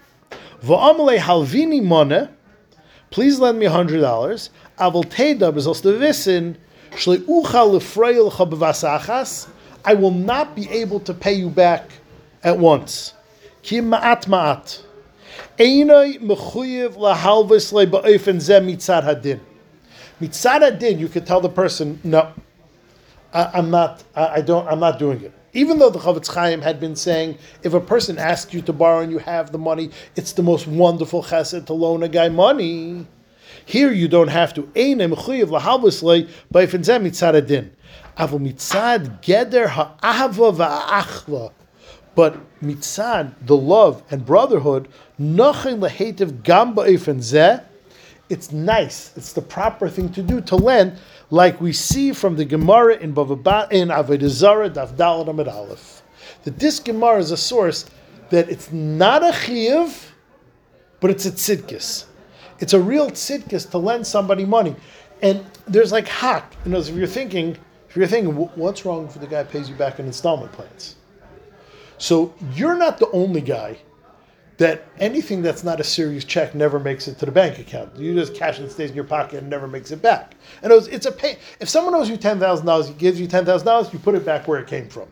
v'amalei 0.65 1.19
halvini 1.19 1.81
mone, 1.81 2.29
please 3.11 3.39
lend 3.39 3.61
me 3.61 3.67
hundred 3.67 4.01
dollars. 4.01 4.51
Aval 4.81 5.05
teda 5.05 5.53
bezos 5.53 5.81
de 5.81 5.93
wissen, 5.93 6.57
shleucha 6.91 7.25
lefreil 7.71 8.33
chabavasachas. 8.33 9.49
I 9.85 9.95
will 9.95 10.11
not 10.11 10.57
be 10.57 10.69
able 10.71 10.99
to 11.01 11.15
pay 11.15 11.35
you 11.35 11.51
back 11.51 11.89
at 12.43 12.59
once. 12.59 13.15
Ki 13.63 13.81
ma'at 13.81 14.27
ma'at. 14.27 14.83
Einoi 15.57 16.19
mechuyev 16.19 16.97
lahalvis 16.97 17.73
le 17.73 17.87
ba'ofen 17.87 18.39
zeh 18.39 18.61
mitzad 18.61 19.05
hadin. 19.05 19.39
Mitzad 20.21 20.63
hadin, 20.63 20.99
you 20.99 21.07
could 21.07 21.25
tell 21.25 21.41
the 21.41 21.49
person, 21.49 22.01
no, 22.03 22.33
I, 23.33 23.51
I'm 23.55 23.71
not. 23.71 24.05
I, 24.15 24.27
I 24.27 24.41
don't. 24.41 24.67
I'm 24.69 24.81
not 24.81 24.99
doing 24.99 25.23
it. 25.23 25.33
Even 25.55 25.79
though 25.79 25.91
the 25.91 25.99
Chofetz 25.99 26.33
Chaim 26.33 26.61
had 26.61 26.79
been 26.79 26.95
saying, 26.95 27.39
if 27.63 27.73
a 27.73 27.81
person 27.81 28.19
asks 28.19 28.53
you 28.53 28.61
to 28.63 28.73
borrow 28.73 29.01
and 29.01 29.11
you 29.11 29.19
have 29.19 29.51
the 29.51 29.59
money, 29.59 29.91
it's 30.15 30.33
the 30.33 30.43
most 30.43 30.67
wonderful 30.67 31.23
chesed 31.23 31.67
to 31.67 31.73
loan 31.73 32.03
a 32.03 32.09
guy 32.09 32.29
money. 32.29 33.07
Here 33.65 33.91
you 33.91 34.09
don't 34.09 34.29
have 34.29 34.55
to. 34.55 34.63
But 42.15 42.35
mitzad, 42.63 43.33
the 43.47 43.57
love 43.57 44.03
and 44.11 44.27
brotherhood, 44.27 44.89
nothing 45.19 45.79
lehetiv 45.79 46.43
gam 46.43 46.75
ba'ofen. 46.75 47.65
It's 48.29 48.53
nice. 48.53 49.13
It's 49.17 49.33
the 49.33 49.41
proper 49.43 49.89
thing 49.89 50.13
to 50.13 50.23
do 50.23 50.41
to 50.43 50.57
lend, 50.57 50.99
like 51.31 51.61
we 51.61 51.73
see 51.73 52.13
from 52.13 52.37
the 52.37 52.45
Gemara 52.45 52.97
in 52.97 53.15
Bava 53.15 53.71
in 53.71 53.89
Avodah 53.89 54.29
Zarah 54.29 54.71
Daf 54.71 54.95
Daled 54.95 55.29
Amid 55.29 55.49
Aleph. 55.49 56.03
That 56.45 56.59
this 56.59 56.81
Gemara 56.81 57.19
is 57.19 57.31
a 57.31 57.37
source 57.37 57.87
that 58.31 58.49
it's 58.49 58.73
not 58.73 59.23
a 59.23 59.33
chiyuv, 59.33 60.11
but 61.01 61.11
it's 61.11 61.27
a 61.27 61.31
tzidkis. 61.31 62.05
It's 62.61 62.73
a 62.73 62.81
real 62.81 63.11
tzidkis 63.11 63.71
to 63.71 63.79
lend 63.79 64.07
somebody 64.07 64.45
money, 64.45 64.75
and 65.23 65.45
there's 65.67 65.93
like 65.93 66.09
hak. 66.09 66.55
You 66.65 66.73
know, 66.73 66.79
if 66.79 66.89
you're 66.91 67.07
thinking, 67.07 67.57
if 67.89 67.97
you're 67.97 68.07
thinking, 68.07 68.35
what's 68.35 68.85
wrong 68.85 69.07
if 69.07 69.21
the 69.21 69.27
guy 69.27 69.45
pays 69.45 69.69
you 69.69 69.77
back 69.77 69.99
in 69.99 70.07
installment 70.07 70.53
plans? 70.53 70.97
So 71.99 72.35
you're 72.55 72.77
not 72.77 72.99
the 72.99 73.11
only 73.11 73.41
guy 73.41 73.79
that 74.59 74.85
anything 74.99 75.41
that's 75.41 75.65
not 75.65 75.81
a 75.81 75.85
serious 75.85 76.25
check 76.25 76.55
never 76.55 76.79
makes 76.79 77.09
it 77.09 77.19
to 77.19 77.27
the 77.27 77.33
bank 77.33 77.59
account. 77.59 77.97
You 77.97 78.15
just 78.15 78.35
cash 78.35 78.59
it 78.59 78.71
stays 78.71 78.91
in 78.91 78.97
your 78.97 79.05
pocket 79.05 79.39
and 79.39 79.49
never 79.49 79.67
makes 79.67 79.91
it 79.91 80.03
back. 80.03 80.35
And 80.63 80.71
it 80.71 80.75
was, 80.75 80.89
it's 80.89 81.07
a 81.07 81.13
pay. 81.13 81.39
If 81.61 81.69
someone 81.69 81.95
owes 81.95 82.11
you 82.11 82.17
ten 82.17 82.39
thousand 82.39 82.67
dollars, 82.67 82.89
he 82.89 82.95
gives 82.95 83.19
you 83.21 83.27
ten 83.27 83.45
thousand 83.45 83.67
dollars, 83.67 83.93
you 83.93 83.99
put 83.99 84.15
it 84.15 84.27
back 84.27 84.47
where 84.47 84.59
it 84.59 84.67
came 84.67 84.89
from. 84.89 85.09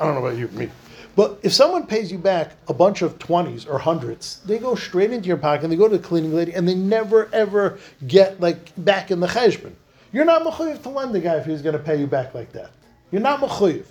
I 0.00 0.04
don't 0.04 0.14
know 0.14 0.24
about 0.24 0.38
you, 0.38 0.46
me, 0.48 0.70
but 1.16 1.40
if 1.42 1.52
someone 1.52 1.86
pays 1.86 2.12
you 2.12 2.18
back 2.18 2.52
a 2.68 2.74
bunch 2.74 3.02
of 3.02 3.18
twenties 3.18 3.66
or 3.66 3.78
hundreds, 3.80 4.40
they 4.46 4.58
go 4.58 4.76
straight 4.76 5.12
into 5.12 5.26
your 5.26 5.36
pocket. 5.36 5.64
and 5.64 5.72
They 5.72 5.76
go 5.76 5.88
to 5.88 5.98
the 5.98 6.02
cleaning 6.02 6.32
lady, 6.32 6.54
and 6.54 6.68
they 6.68 6.76
never 6.76 7.28
ever 7.32 7.80
get 8.06 8.40
like 8.40 8.72
back 8.84 9.10
in 9.10 9.18
the 9.18 9.26
cheshbon. 9.26 9.72
You're 10.12 10.24
not 10.24 10.42
mechuyev 10.42 10.82
to 10.84 10.88
lend 10.88 11.14
the 11.14 11.20
guy 11.20 11.34
if 11.34 11.46
he's 11.46 11.62
going 11.62 11.76
to 11.76 11.82
pay 11.82 11.96
you 11.96 12.06
back 12.06 12.32
like 12.32 12.52
that. 12.52 12.70
You're 13.10 13.22
not 13.22 13.40
mechuyev. 13.40 13.86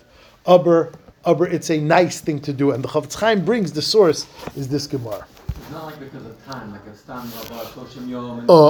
Aber, 0.46 0.90
it's 1.28 1.70
a 1.70 1.78
nice 1.78 2.20
thing 2.20 2.40
to 2.40 2.52
do, 2.52 2.70
and 2.70 2.82
the 2.82 2.88
Chofetz 2.88 3.14
Chaim 3.14 3.44
brings 3.44 3.72
the 3.72 3.82
source 3.82 4.26
is 4.56 4.68
this 4.68 4.86
Gemara. 4.86 5.26
It's 5.48 5.70
not 5.70 5.84
like 5.84 6.00
because 6.00 6.24
of 6.24 6.46
time, 6.46 6.72
like 6.72 6.86
a 6.86 6.96
stam, 6.96 7.18
a 7.18 7.30
30 7.30 8.06
yom, 8.06 8.38
and 8.40 8.50
uh, 8.50 8.66